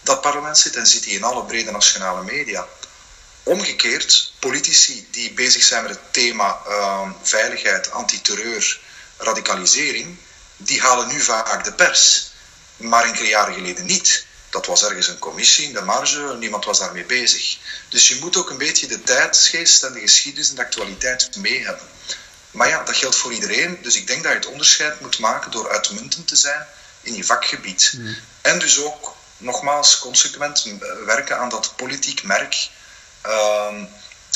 [0.00, 2.66] dat parlement zit, en zit hij in alle brede nationale media.
[3.42, 8.80] Omgekeerd, politici die bezig zijn met het thema uh, veiligheid, antiterreur,
[9.16, 10.18] radicalisering,
[10.56, 12.30] die halen nu vaak de pers.
[12.76, 14.24] Maar enkele jaren geleden niet.
[14.50, 17.58] Dat was ergens een commissie in de marge, niemand was daarmee bezig.
[17.88, 21.64] Dus je moet ook een beetje de tijdsgeest en de geschiedenis en de actualiteit mee
[21.64, 21.86] hebben.
[22.50, 23.78] Maar ja, dat geldt voor iedereen.
[23.82, 26.66] Dus ik denk dat je het onderscheid moet maken door uitmuntend te zijn
[27.00, 27.92] in je vakgebied.
[27.96, 28.16] Mm.
[28.40, 30.66] En dus ook, nogmaals, consequent
[31.04, 32.68] werken aan dat politiek merk.
[33.26, 33.88] Um,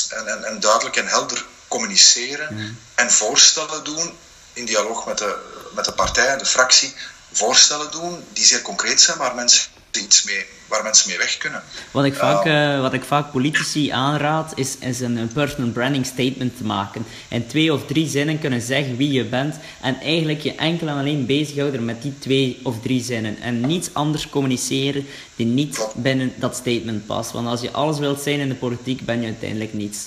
[0.09, 2.79] en, en, en, duidelijk en helder communiceren mm.
[2.95, 4.17] en voorstellen doen
[4.53, 5.37] in dialoog met de,
[5.75, 6.95] met de partij en de fractie
[7.37, 11.63] voorstellen doen die zeer concreet zijn, waar mensen iets mee, waar mensen mee weg kunnen.
[11.91, 16.05] Wat ik vaak, uh, wat ik vaak politici aanraad, is, is een, een personal branding
[16.05, 17.05] statement te maken.
[17.27, 20.97] En twee of drie zinnen kunnen zeggen wie je bent en eigenlijk je enkel en
[20.97, 23.41] alleen bezighouden met die twee of drie zinnen.
[23.41, 25.95] En niets anders communiceren die niet Klopt.
[25.95, 27.31] binnen dat statement past.
[27.31, 29.97] Want als je alles wilt zijn in de politiek, ben je uiteindelijk niets.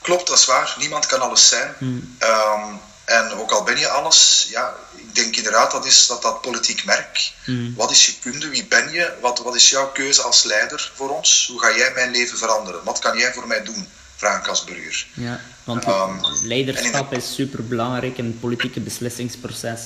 [0.00, 0.74] Klopt, dat is waar.
[0.78, 1.74] Niemand kan alles zijn.
[1.78, 2.16] Hmm.
[2.20, 2.80] Um,
[3.12, 6.84] en ook al ben je alles, ja, ik denk inderdaad dat is dat, dat politiek
[6.84, 7.32] merk.
[7.46, 7.74] Mm.
[7.76, 8.48] Wat is je kunde?
[8.48, 9.12] Wie ben je?
[9.20, 11.46] Wat, wat is jouw keuze als leider voor ons?
[11.50, 12.84] Hoe ga jij mijn leven veranderen?
[12.84, 13.86] Wat kan jij voor mij doen?
[14.16, 15.06] Vraag ik als burger.
[15.14, 17.16] Ja, want um, leiderschap de...
[17.16, 19.80] is super belangrijk in het politieke beslissingsproces.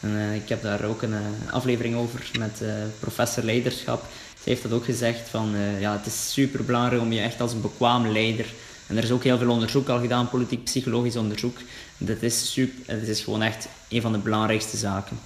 [0.00, 4.04] En, uh, ik heb daar ook een uh, aflevering over met uh, professor leiderschap.
[4.42, 7.52] Ze heeft dat ook gezegd van ja, het is super belangrijk om je echt als
[7.52, 8.46] een bekwaam leider.
[8.86, 11.58] En er is ook heel veel onderzoek al gedaan, politiek-psychologisch onderzoek
[11.98, 15.20] dit is, super, het is gewoon echt een van de belangrijkste zaken.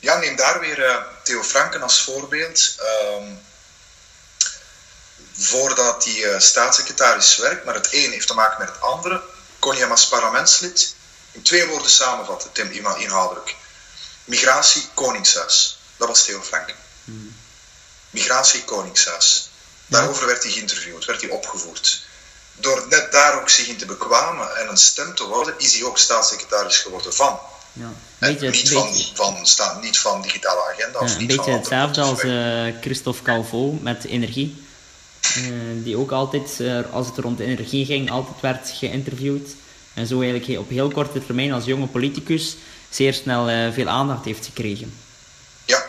[0.00, 2.76] Ja, neem daar weer uh, Theo Franken als voorbeeld.
[3.18, 3.38] Um,
[5.32, 9.22] voordat hij uh, staatssecretaris werkt, maar het een heeft te maken met het andere,
[9.58, 10.94] kon je hem als parlementslid
[11.32, 13.54] in twee woorden samenvatten, Tim, inhoudelijk.
[14.24, 15.78] Migratie, Koningshuis.
[15.96, 16.74] Dat was Theo Frank.
[18.10, 19.48] Migratie, Koningshuis.
[19.86, 22.02] Daarover werd hij geïnterviewd, werd hij opgevoerd.
[22.54, 25.84] Door net daar ook zich in te bekwamen en een stem te worden, is hij
[25.84, 27.38] ook staatssecretaris geworden van.
[27.72, 27.92] Ja.
[28.18, 30.98] En Beetje, niet, van, van, niet van digitale agenda.
[30.98, 34.64] Of Ja, een beetje van hetzelfde als eh, Christophe Calvo met energie.
[35.20, 35.42] Eh,
[35.84, 39.48] die ook altijd, eh, als het rond energie ging, altijd werd geïnterviewd.
[39.94, 42.56] En zo eigenlijk op heel korte termijn als jonge politicus
[42.90, 44.98] zeer snel veel aandacht heeft gekregen.
[45.64, 45.84] Ja.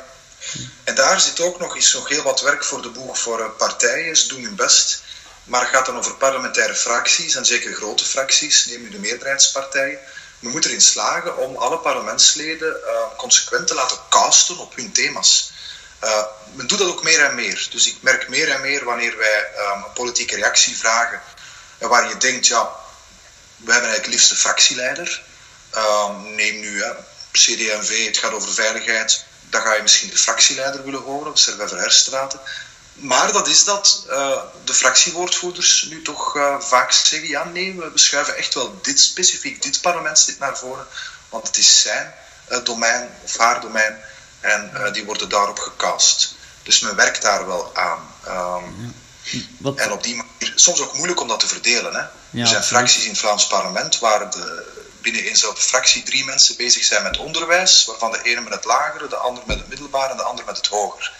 [0.83, 4.17] En daar zit ook nog, is nog heel wat werk voor de boeg voor partijen.
[4.17, 5.03] Ze doen hun best.
[5.45, 9.99] Maar het gaat dan over parlementaire fracties, en zeker grote fracties, neem nu de meerderheidspartijen.
[10.39, 15.51] Men moet erin slagen om alle parlementsleden eh, consequent te laten casten op hun thema's.
[15.99, 16.23] Eh,
[16.53, 17.67] men doet dat ook meer en meer.
[17.71, 21.21] Dus ik merk meer en meer wanneer wij eh, een politieke reactie vragen,
[21.77, 22.69] en waar je denkt, ja,
[23.55, 25.21] we hebben eigenlijk liefst de fractieleider.
[25.69, 26.93] Ehm, neem nu hè,
[28.05, 29.25] het gaat over veiligheid.
[29.49, 32.39] Dan ga je misschien de fractieleider willen horen, Servet Verherstraten.
[32.95, 37.91] Maar dat is dat eh, de fractiewoordvoerders nu toch eh, vaak zeggen: ja, nee, we
[37.93, 40.87] schuiven echt wel dit specifiek, dit parlementslid naar voren,
[41.29, 42.13] want het is zijn
[42.47, 43.97] eh, domein of haar domein
[44.39, 46.35] en die worden daarop gecast.
[46.63, 48.13] Dus men werkt daar wel aan.
[48.23, 48.63] Ehm,
[49.57, 51.93] Wat, en op die manier, soms ook moeilijk om dat te verdelen.
[51.93, 52.01] Hè?
[52.29, 56.55] Ja, er zijn fracties in het Vlaams parlement waar de, binnen eenzelfde fractie drie mensen
[56.55, 60.11] bezig zijn met onderwijs, waarvan de ene met het lagere, de ander met het middelbare
[60.11, 61.13] en de ander met het hoger.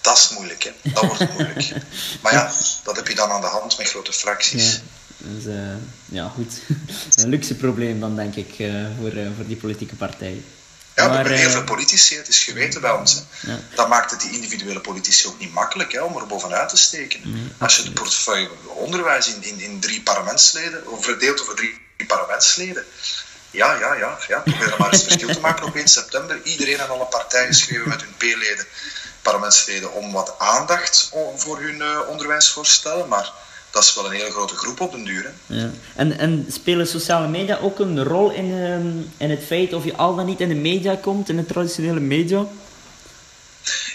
[0.00, 0.90] Dat is moeilijk, hè?
[0.92, 1.72] dat wordt moeilijk.
[2.22, 4.72] maar ja, dat heb je dan aan de hand met grote fracties.
[4.72, 4.80] ja,
[5.16, 5.44] dus,
[6.04, 6.52] ja, goed.
[7.22, 10.44] een luxe probleem dan, denk ik, eh, voor, eh, voor die politieke partijen.
[10.94, 13.14] Ja, we Maar, hebben heel veel politici, het is geweten bij ons.
[13.14, 13.52] Hè.
[13.52, 13.58] Ja.
[13.74, 17.52] Dat maakt het die individuele politici ook niet makkelijk hè, om er bovenuit te steken.
[17.58, 22.84] Als je de portefeuille onderwijs in, in, in drie parlementsleden, of verdeelt over drie parlementsleden,
[23.50, 24.38] ja, ja, ja, ja.
[24.38, 26.40] Probeer er maar eens verschil te maken op 1 september.
[26.42, 28.66] Iedereen en alle partijen schreven met hun P-leden,
[29.22, 33.08] parlementsleden, om wat aandacht voor hun eh, onderwijsvoorstellen.
[33.08, 33.32] Maar
[33.70, 35.24] dat is wel een hele grote groep op den duur.
[35.24, 35.54] Hè.
[35.54, 35.70] Ja.
[35.96, 39.96] En, en spelen sociale media ook een rol in, ehm, in het feit of je
[39.96, 42.46] al dan niet in de media komt, in de traditionele media?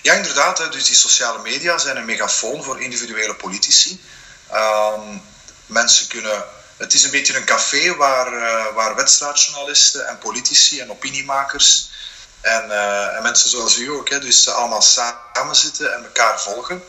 [0.02, 0.58] Ja, inderdaad.
[0.58, 0.70] Hè.
[0.70, 4.02] Dus die sociale media zijn een megafoon voor individuele politici.
[4.50, 5.18] Ehm,
[5.66, 6.44] mensen kunnen...
[6.78, 11.90] Het is een beetje een café waar, eh, waar wedstrijdjournalisten en politici en opiniemakers
[12.46, 16.84] en, eh, en mensen zoals u ook, hè, dus allemaal samen zitten en elkaar volgen.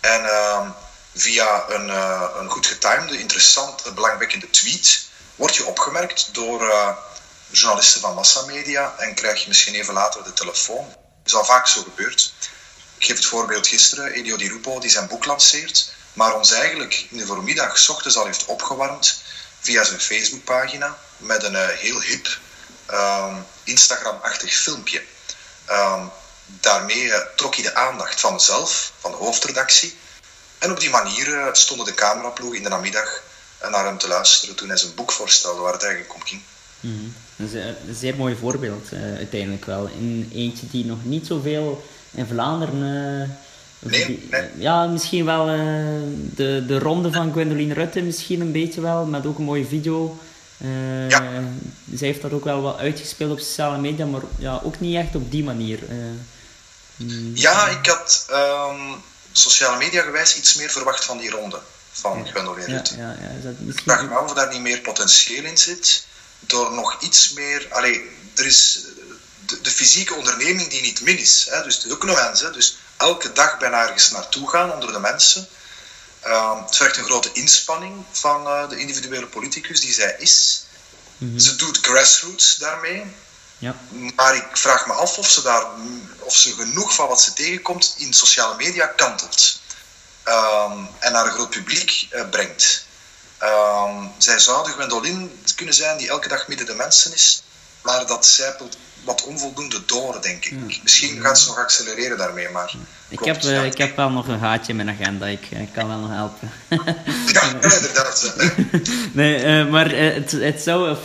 [0.00, 0.68] En ehm,
[1.14, 5.04] via een, eh, een goed getimede, interessante, belangwekkende tweet
[5.34, 6.96] word je opgemerkt door eh,
[7.50, 10.88] journalisten van massamedia en krijg je misschien even later de telefoon.
[10.88, 12.32] Dat is al vaak zo gebeurd.
[12.98, 17.06] Ik geef het voorbeeld gisteren, Elio Di Rupo, die zijn boek lanceert, maar ons eigenlijk
[17.10, 19.22] in de voormiddag, ochtends al heeft opgewarmd
[19.60, 22.38] via zijn Facebookpagina met een heel hip
[22.86, 23.34] ehm,
[23.64, 25.02] Instagram-achtig filmpje.
[25.64, 26.00] Ehm,
[26.46, 29.94] daarmee eh, trok hij de aandacht van mezelf, van de hoofdredactie.
[30.58, 33.22] En op die manier eh, stonden de cameraploegen in de namiddag
[33.58, 36.40] eh, naar hem te luisteren toen hij zijn boek voorstelde waar het eigenlijk om ging.
[36.80, 36.94] Mhm.
[37.36, 39.86] Dat is een zeer mooi voorbeeld, uiteindelijk wel.
[39.86, 42.78] In eentje die nog niet zoveel in Vlaanderen.
[43.78, 44.48] Nee, die- nee.
[44.56, 49.38] Ja, misschien wel de, de ronde van Gwendoline Rutte, misschien een beetje wel, met ook
[49.38, 50.18] een mooie video.
[50.58, 51.42] Eh, Ja.
[51.94, 55.14] Zij heeft dat ook wel wat uitgespeeld op sociale media, maar ja, ook niet echt
[55.14, 55.78] op die manier.
[55.88, 55.96] eh.
[56.96, 58.92] Mm, Ja, ik had ehm,
[59.32, 61.60] sociale media gewijs iets meer verwacht van die ronde
[61.92, 64.60] van Gwendoline ja, ja, ja, is dat Ik misschien vraag me af of daar niet
[64.60, 66.04] meer potentieel in zit.
[66.40, 67.66] Door nog iets meer.
[67.70, 69.02] Allee, er is eh,
[69.46, 71.46] de, de fysieke onderneming die niet min is.
[71.50, 72.40] Hè, dus is ook een mens.
[72.40, 75.48] Hè, dus elke dag bijna ergens naartoe gaan onder de mensen.
[76.26, 80.64] Ehm, het vergt een grote inspanning van eh, de individuele politicus die zij is.
[81.18, 81.38] Mhm.
[81.38, 83.04] Ze doet grassroots daarmee.
[83.58, 83.76] Ja.
[84.14, 85.64] Maar ik vraag me af of ze, daar,
[86.18, 89.60] of ze genoeg van wat ze tegenkomt in sociale media kantelt.
[90.22, 92.84] Ehm, en naar een groot publiek eh, brengt.
[93.38, 97.42] Ehm, zij zou de Gwendoline kunnen zijn die elke dag midden de mensen is.
[97.86, 100.82] Maar dat zijpelt wat onvoldoende door, denk ik.
[100.82, 102.74] Misschien gaat ze nog accelereren daarmee, maar...
[103.08, 103.62] Ik klopt, heb, eh, ja.
[103.62, 106.50] ik heb wel nog een gaatje in mijn agenda, ik, ik kan wel nog helpen.
[107.32, 107.42] Ja,
[107.76, 108.34] inderdaad.
[109.12, 110.96] nee, eh, maar eh, het, het zou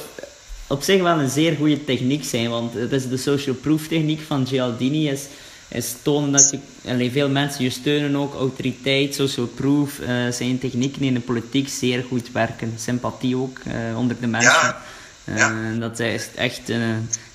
[0.67, 4.21] op, zich wel een zeer goede techniek zijn, want het is de social proof techniek
[4.27, 5.21] van Gialdini, is,
[5.67, 6.59] is tonen dat je,
[6.91, 11.69] allee, veel mensen je steunen ook, autoriteit, social proof, eh, zijn technieken in de politiek
[11.69, 14.51] zeer goed werken, sympathie ook eh, onder de mensen.
[14.51, 14.81] Ja,
[15.23, 16.79] Eh, dat, is echt, eh,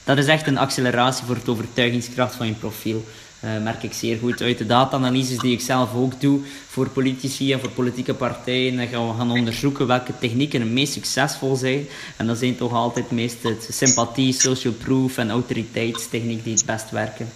[0.05, 3.05] dat is echt een acceleratie voor het overtuigingskracht van je profiel.
[3.41, 7.53] uh, merk ik zeer goed uit de data-analyses die ik zelf ook doe voor politici
[7.53, 8.77] en voor politieke partijen.
[8.77, 11.89] Dan gaan we gaan onderzoeken welke technieken het meest succesvol zijn.
[12.17, 16.91] En dat zijn toch altijd meest het sympathie, social proof en autoriteitstechniek die het best
[16.91, 17.33] werken.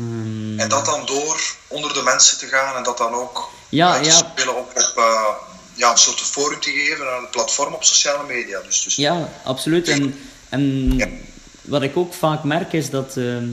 [0.00, 3.96] Um, en dat dan door onder de mensen te gaan en dat dan ook ja,
[3.96, 4.10] ja.
[4.10, 5.49] spelen op, op uh,
[5.80, 8.60] ja, een soort forum te geven, een platform op sociale media.
[8.60, 9.88] Dus, dus ja, absoluut.
[9.88, 10.14] En,
[10.48, 11.08] en Ja.
[11.62, 13.48] wat ik ook vaak merk is dat ehm,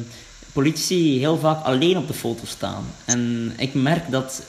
[0.53, 2.95] politici heel vaak alleen op de foto staan.
[3.05, 4.41] En ik merk dat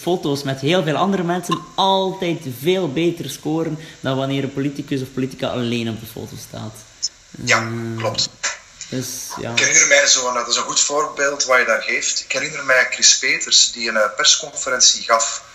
[0.00, 5.12] foto's met heel veel andere mensen altijd veel beter scoren dan wanneer een politicus of
[5.12, 6.74] politica alleen op de foto staat.
[7.44, 8.28] Ja, klopt.
[8.88, 9.06] Dus
[9.40, 9.50] ja.
[9.50, 12.20] Ik herinner mij zo'n, dat is een goed voorbeeld wat je daar geeft.
[12.20, 15.48] Ik herinner mij Chris Peters die een eh, persconferentie gaf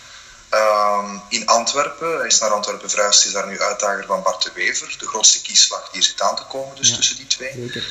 [0.56, 2.18] ehm, in Antwerpen.
[2.18, 4.96] Hij is naar Antwerpen verhuisd, is daar nu uitdager van Bart de Wever.
[5.00, 6.96] De grootste kiesslag die er zit aan te komen, dus Ja.
[6.96, 7.52] tussen die twee.
[7.54, 7.84] Zeker.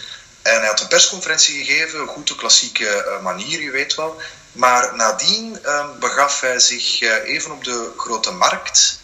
[0.43, 4.21] En hij had een persconferentie gegeven, goed de klassieke eh, manier, je weet wel.
[4.53, 8.99] Maar nadien ehm, begaf hij zich eh, even op de grote markt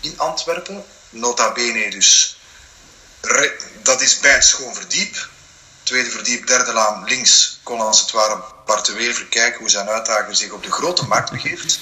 [0.00, 0.84] in Antwerpen.
[1.10, 2.38] Nota bene dus.
[3.20, 5.28] re- dat is bij het Schoon Verdiep.
[5.82, 9.88] Tweede verdiep, derde laan links kon als het ware Bart de Wever kijken hoe zijn
[9.88, 11.78] uitdager zich op de grote markt begeeft.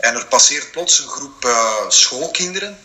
[0.00, 2.78] En er passeert plots een groep eh, schoolkinderen.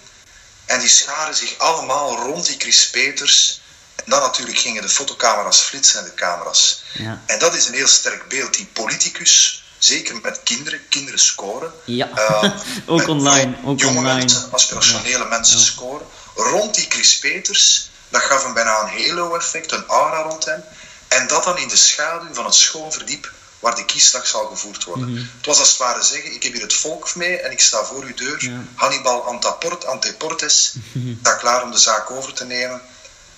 [0.65, 3.61] En die scharen zich allemaal rond die Chris Peters.
[3.95, 6.83] En dan natuurlijk gingen de fotocamera's flitsen en de camera's.
[6.93, 7.21] Ja.
[7.25, 8.53] En dat is een heel sterk beeld.
[8.53, 11.73] Die politicus, zeker met kinderen, kinderen scoren.
[11.85, 12.09] Ja.
[12.15, 12.51] Eh,
[12.85, 14.17] Ook online, ook jonge online.
[14.17, 15.63] mensen, aspirationele mensen Ja.
[15.63, 16.07] scoren.
[16.35, 20.63] Rond die Chris Peters, dat gaf hem bijna een halo-effect, een aura rond hem.
[21.07, 25.09] En dat dan in de schaduw van het schoolverdiep waar de kiesdag zal gevoerd worden.
[25.11, 25.17] Mhm.
[25.37, 27.83] Het was als het ware zeggen, ik heb hier het volk mee en ik sta
[27.83, 28.43] voor uw deur.
[28.43, 28.63] Ja.
[28.75, 30.75] Hannibal Antaport, Anteportes,
[31.19, 32.81] sta klaar om de zaak over te nemen.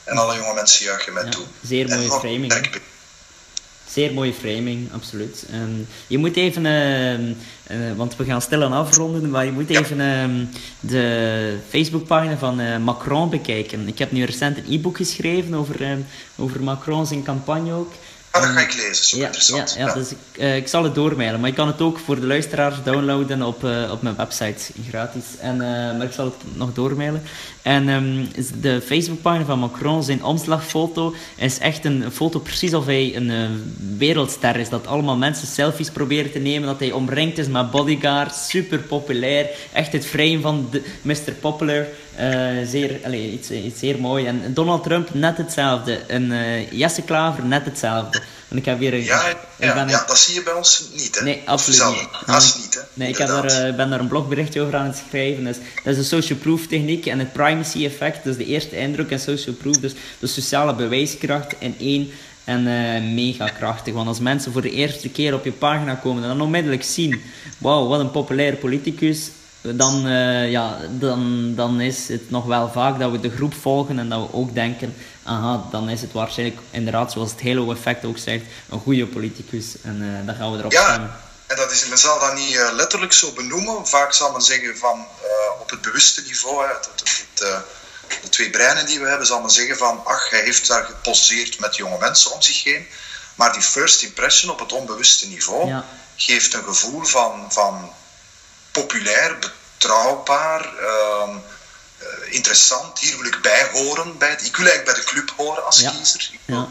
[0.03, 1.45] En alle jonge mensen juichen mij Ja, toe.
[1.63, 2.69] zeer mooie framing.
[3.91, 5.43] Zeer mooie framing, absoluut.
[5.51, 9.79] Ehm, je moet even, ehm, eh, want we gaan stilaan afronden, maar je moet Ja.
[9.79, 10.45] even ehm,
[10.79, 13.87] de Facebookpagina van eh, Macron bekijken.
[13.87, 15.99] Ik heb nu recent een e-book geschreven over, ehm,
[16.35, 17.93] over Macron zijn campagne ook.
[18.37, 19.75] Ah, dat ga ik lezen, super Ja, ja, interessant.
[19.77, 22.25] ja, dus ik, eh, ik zal het doormailen, maar je kan het ook voor de
[22.25, 25.23] luisteraars downloaden op, eh, op mijn website, gratis.
[25.39, 27.21] En, eh, maar ik zal het nog doormailen.
[27.61, 33.15] En is de Facebookpagina van Macron, zijn omslagfoto, is echt een foto precies of hij
[33.15, 33.61] een
[33.97, 34.69] wereldster is.
[34.69, 39.49] Dat allemaal mensen selfies proberen te nemen, dat hij omringd is met bodyguards, super populair.
[39.73, 41.31] Echt het frame van de, Mr.
[41.39, 41.85] Popular.
[42.17, 44.25] Eh, zeer, allee, iets, iets zeer mooi.
[44.25, 45.97] En Donald Trump net hetzelfde.
[46.07, 48.21] En eh, Jesse Klaver net hetzelfde.
[48.47, 49.03] En ik heb weer een...
[49.03, 49.23] Ja,
[49.59, 51.23] ja, dat zie je bij ons niet, hè?
[51.23, 52.07] Nee, absoluut niet.
[52.25, 52.81] Haast niet, hè?
[52.93, 55.43] Nee, ik heb daar, eh, ben daar een blogberichtje over aan het schrijven.
[55.43, 58.23] Dus, dat is de social proof techniek en het primacy effect.
[58.23, 59.77] Dus de eerste indruk en social proof.
[59.77, 62.09] Dus de sociale bewijskracht in één.
[62.43, 63.93] En eh, mega krachtig.
[63.93, 67.21] Want als mensen voor de eerste keer op je pagina komen en dan onmiddellijk zien:
[67.57, 69.29] wauw, wat een populaire politicus.
[69.75, 73.99] Dan, eh, ja, dan, dan is het nog wel vaak dat we de groep volgen
[73.99, 78.17] en dat we ook denken: aha, dan is het waarschijnlijk inderdaad, zoals het Halo-effect ook
[78.17, 79.65] zegt, een goede politicus.
[79.83, 81.11] En eh, dan gaan we erop Ja, stemmen.
[81.47, 83.87] en dat is, men zal dat niet eh, letterlijk zo benoemen.
[83.87, 85.05] Vaak zal men zeggen van
[85.59, 87.63] op het bewuste niveau, hè, het, het, het,
[88.23, 91.59] de twee breinen die we hebben, zal men zeggen van ach, hij heeft daar geposeerd
[91.59, 92.85] met jonge mensen om zich heen.
[93.35, 95.85] Maar die first impression op het onbewuste niveau Ja.
[96.15, 97.91] geeft een gevoel van, van
[98.71, 99.37] populair,
[99.77, 101.29] betrouwbaar, ehm,
[101.97, 102.99] eh, interessant.
[102.99, 104.17] Hier wil ik bij horen.
[104.17, 105.91] Bij het, ik wil eigenlijk bij de club horen als Ja.
[105.91, 106.29] kiezer.
[106.45, 106.67] Ja.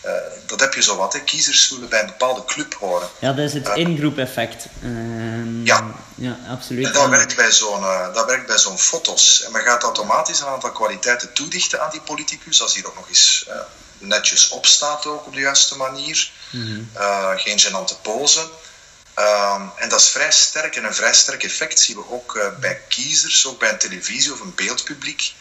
[0.00, 0.10] eh,
[0.46, 1.20] dat heb je zo wat, hè.
[1.20, 3.08] kiezers willen bij een bepaalde club horen.
[3.18, 4.66] Ja, dat is het in-groep effect.
[4.82, 5.84] Ehm, Ja.
[6.14, 6.86] Ja, absoluut.
[6.86, 9.42] En dat werkt bij zo'n eh, dat werkt bij zo'n foto's.
[9.42, 12.94] En men gaat automatisch een aantal kwaliteiten toedichten aan die politicus, als die er ook
[12.94, 13.56] nog eens eh,
[13.98, 16.30] netjes op staat ook op de juiste manier.
[16.50, 16.80] Mhm.
[16.92, 18.48] Eh, geen gênante pose.
[19.14, 22.58] Ehm, en dat is vrij sterk en een vrij sterk effect zien we ook eh,
[22.60, 25.32] bij kiezers, ook bij een televisie of een beeldpubliek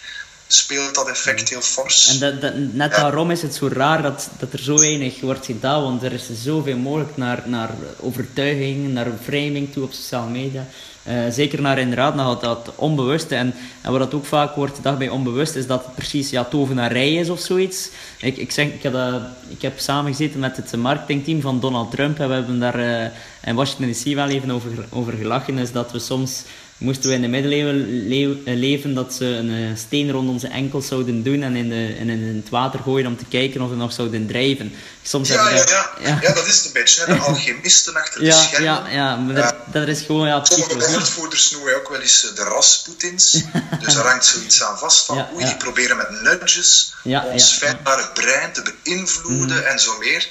[0.48, 2.08] speelt dat effect heel fors.
[2.08, 3.02] En dat, dat, net Ja.
[3.02, 6.30] daarom is het zo raar dat, dat er zo weinig wordt gedaan, want er is
[6.44, 7.70] zoveel mogelijk naar, naar
[8.00, 10.68] overtuiging, naar framing toe op sociale media.
[11.04, 13.36] Eh, zeker naar inderdaad naar dat onbewuste.
[13.36, 16.44] En, en wat dat ook vaak wordt gedacht bij onbewust, is dat het precies ja,
[16.44, 17.90] tovenarij is of zoiets.
[18.20, 22.20] Ik, ik, zeg, ik, heb, dat, ik heb samengezeten met het marketingteam van Donald Trump
[22.20, 23.10] en we hebben daar eh,
[23.44, 25.58] in Washington DC wel even over, over gelachen.
[25.58, 26.44] Is dat we soms
[26.84, 30.48] moesten we in de middeleeuwen leeuw- eh, leven dat ze een eh, steen rond onze
[30.48, 33.70] enkels zouden doen en in, de, en in het water gooien om te kijken of
[33.70, 34.74] we nog zouden drijven.
[35.04, 36.34] Soms ja, ja, ja, dat- ja.
[36.34, 37.04] dat is het een beetje.
[37.06, 37.14] Hè.
[37.14, 38.64] De alchemisten achter de ja, schermen.
[38.70, 40.96] ja, ja, maar dat, dat is gewoon ja, Sommige psychologie.
[40.98, 43.32] woordvoerders noemen ook wel eens eh, de Rasputins.
[43.84, 45.26] Dus daar hangt zoiets aan vast van.
[45.34, 49.66] Oei, die proberen met nudges ons ja, brein te beïnvloeden Mhm.
[49.66, 50.30] en zo meer.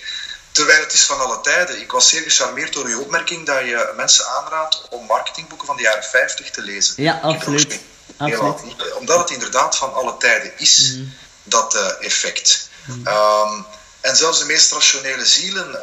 [0.53, 1.81] Terwijl het is van alle tijden.
[1.81, 5.83] Ik was zeer gecharmeerd door uw opmerking dat je mensen aanraadt om marketingboeken van de
[5.83, 7.03] jaren 50 te lezen.
[7.03, 7.81] Ja, absoluut.
[8.17, 8.93] absoluut.
[8.99, 11.05] Omdat het inderdaad van alle tijden is, mhm.
[11.43, 12.69] dat uh, effect.
[12.85, 13.07] Mhm.
[13.07, 13.63] Ehm,
[14.03, 15.77] en zelfs de meest rationele zielen, uh,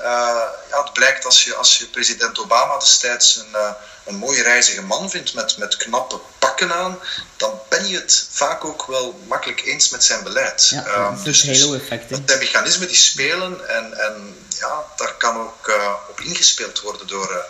[0.70, 3.72] ja, het blijkt als je, als je president Obama destijds een, uh,
[4.06, 7.00] een mooie reizige man vindt met, met knappe pakken aan,
[7.38, 10.68] dan ben je het vaak ook wel makkelijk eens met zijn beleid.
[10.70, 12.28] Ja, um, dat is dus, effect.
[12.28, 17.46] De mechanismen die spelen en, en ja, daar kan ook uh, op ingespeeld worden door,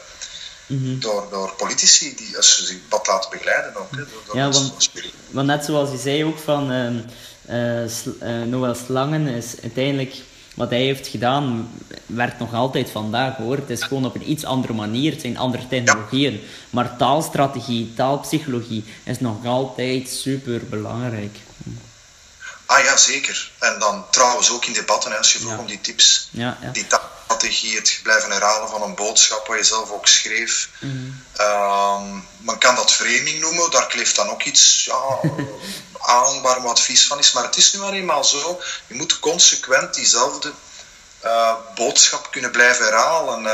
[0.65, 0.99] mm -hmm.
[0.99, 3.91] door, door politici die als ze zich wat laten begeleiden ook.
[3.91, 4.89] Hè, door, ja, want,
[5.29, 10.15] want, net zoals je zei ook van uh, Noël Slangen is uiteindelijk
[10.59, 11.71] wat hij heeft gedaan
[12.05, 13.55] werkt nog altijd vandaag hoor.
[13.55, 16.41] Het is gewoon op een iets andere manier, het zijn andere technologieën.
[16.69, 21.37] Maar taalstrategie, taalpsychologie is nog altijd super belangrijk.
[22.65, 23.51] Ah ja, zeker.
[23.59, 26.29] En dan trouwens ook in debatten, als je vroeg om die tips.
[26.31, 30.69] Ja, die taalstrategie, het blijven herhalen van een boodschap wat je zelf ook schreef.
[30.79, 32.23] Mm.
[32.37, 35.19] men kan dat framing noemen, daar kleeft dan ook iets ja,
[36.09, 37.31] aan waar mijn advies van is.
[37.31, 40.51] Maar het is nu maar eenmaal zo, je moet consequent diezelfde
[41.23, 43.43] uh, boodschap kunnen blijven herhalen.
[43.43, 43.53] Uh,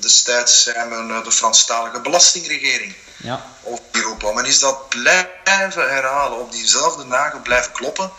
[0.00, 3.46] destijds zijn we uh, de Franstalige belastingregering ja.
[3.62, 4.32] op Europa.
[4.32, 8.10] Men is dat blijven herhalen, op diezelfde nagel blijven kloppen.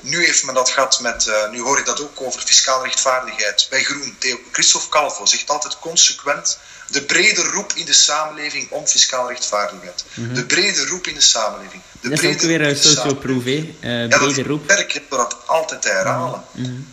[0.00, 3.66] Nu heeft men dat gehad met, nu hoor ik dat ook over fiscale rechtvaardigheid.
[3.70, 8.86] Bij Groen, Theo, Christophe Calvo zegt altijd consequent de brede roep in de samenleving om
[8.86, 10.04] fiscale rechtvaardigheid.
[10.14, 10.34] Mhm.
[10.34, 11.82] De brede roep in de samenleving.
[12.00, 13.76] De dat is ook weer een socioproef, hè?
[13.80, 14.66] Uh, ja, brede roep.
[14.66, 16.44] werk door dat altijd te herhalen.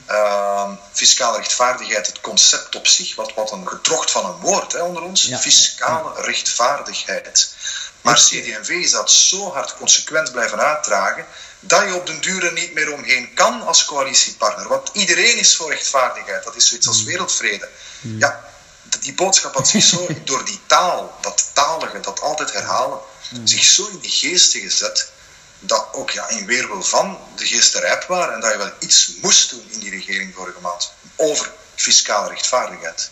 [0.10, 4.82] Uh, fiscale rechtvaardigheid, het concept op zich, wat, wat een gedrocht van een woord hè,
[4.82, 5.24] onder ons.
[5.24, 5.38] Ja.
[5.38, 7.54] Fiscale rechtvaardigheid.
[8.02, 11.26] Maar CD&V is dat zo hard consequent blijven uitdragen
[11.62, 14.68] dat je op den duur niet meer omheen kan als coalitiepartner.
[14.68, 16.44] Want iedereen is voor rechtvaardigheid.
[16.44, 17.70] Dat is zoiets als wereldvrede.
[18.02, 18.52] Ja,
[19.00, 23.00] die boodschap had zich zo door die taal, dat talige, dat altijd herhalen,
[23.44, 25.12] zich zo in de geesten gezet,
[25.60, 29.12] dat ook ja, in weerwil van de geesten rijp waren en dat je wel iets
[29.22, 33.12] moest doen in die regering vorige maand over fiscale rechtvaardigheid.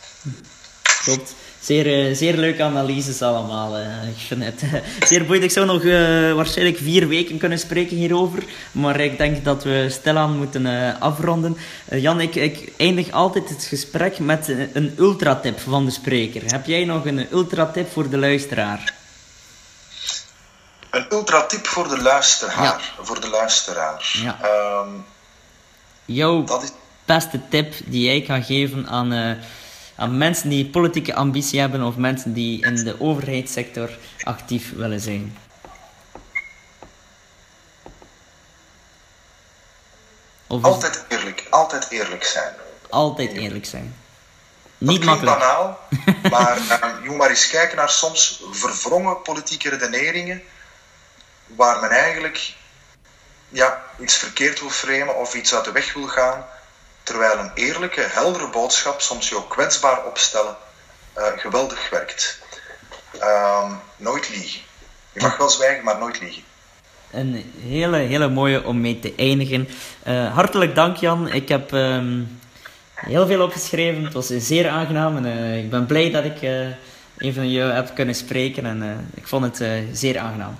[1.01, 1.33] Klopt.
[1.59, 3.79] Zeer, eh, zeer leuke analyses allemaal.
[3.79, 4.73] Uh, ik vind het uh,
[5.07, 5.43] zeer boeiend.
[5.43, 8.43] Ik zou nog uh, waarschijnlijk vier weken kunnen spreken hierover.
[8.71, 10.65] Maar ik denk dat we stilaan moeten
[10.99, 11.57] afronden.
[11.91, 16.41] Jan, ik, ik, eindig altijd het gesprek met een ultratip van de spreker.
[16.45, 18.93] Heb jij nog een ultratip voor de luisteraar?
[20.89, 22.63] Een ultratip voor de luisteraar.
[22.63, 22.79] Ja.
[23.01, 24.11] Voor de luisteraar.
[24.23, 24.39] Ja.
[24.81, 25.05] Um,
[26.05, 26.71] Jouw dat is...
[27.05, 29.37] beste tip die jij kan geven aan
[29.99, 33.89] aan mensen die politieke ambitie hebben of mensen die in de overheidssector
[34.23, 35.37] actief willen zijn?
[40.47, 42.53] Of altijd eerlijk, altijd eerlijk zijn.
[42.89, 43.95] Altijd eerlijk zijn.
[44.77, 45.39] Dat Niet makkelijk.
[45.39, 45.79] banaal,
[46.31, 50.41] maar uh, je moet maar eens kijken naar soms verwrongen politieke redeneringen
[51.45, 52.53] waar men eigenlijk
[53.49, 56.45] ja, iets verkeerd wil framen of iets uit de weg wil gaan
[57.09, 60.55] terwijl een eerlijke, heldere boodschap soms je ook kwetsbaar opstellen
[61.17, 62.41] uh, geweldig werkt.
[63.15, 64.61] Uh, nooit liegen.
[65.11, 66.43] Je mag wel zwijgen, maar nooit liegen.
[67.11, 69.69] Een hele, hele mooie om mee te eindigen.
[70.07, 71.27] Uh, hartelijk dank Jan.
[71.27, 72.39] Ik heb um,
[72.95, 74.03] heel veel opgeschreven.
[74.03, 76.41] Het was zeer aangenaam en uh, ik ben blij dat ik
[77.17, 80.59] een van je heb kunnen spreken en ik vond het zeer aangenaam.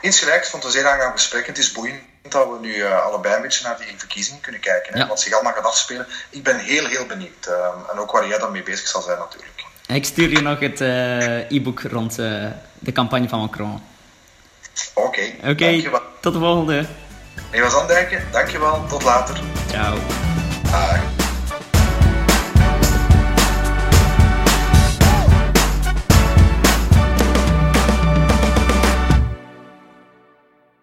[0.00, 1.46] Insgelijks, vond het een zeer aangenaam gesprek.
[1.46, 4.98] Het is boeiend dat we nu uh, allebei een beetje naar die verkiezingen kunnen kijken.
[4.98, 5.06] Ja.
[5.06, 6.06] Wat zich allemaal gaat afspelen.
[6.30, 7.46] Ik ben heel, heel benieuwd.
[7.48, 7.54] Uh,
[7.92, 9.64] en ook waar jij dan mee bezig zal zijn natuurlijk.
[9.86, 12.16] Ik stuur je nog het uh, e-book rond
[12.78, 13.82] de campagne van Macron.
[14.94, 16.86] Oké, okay, okay, tot de volgende.
[17.50, 18.86] Nee, was Andijken, dankjewel.
[18.86, 19.40] Tot later.
[19.70, 19.98] Ciao.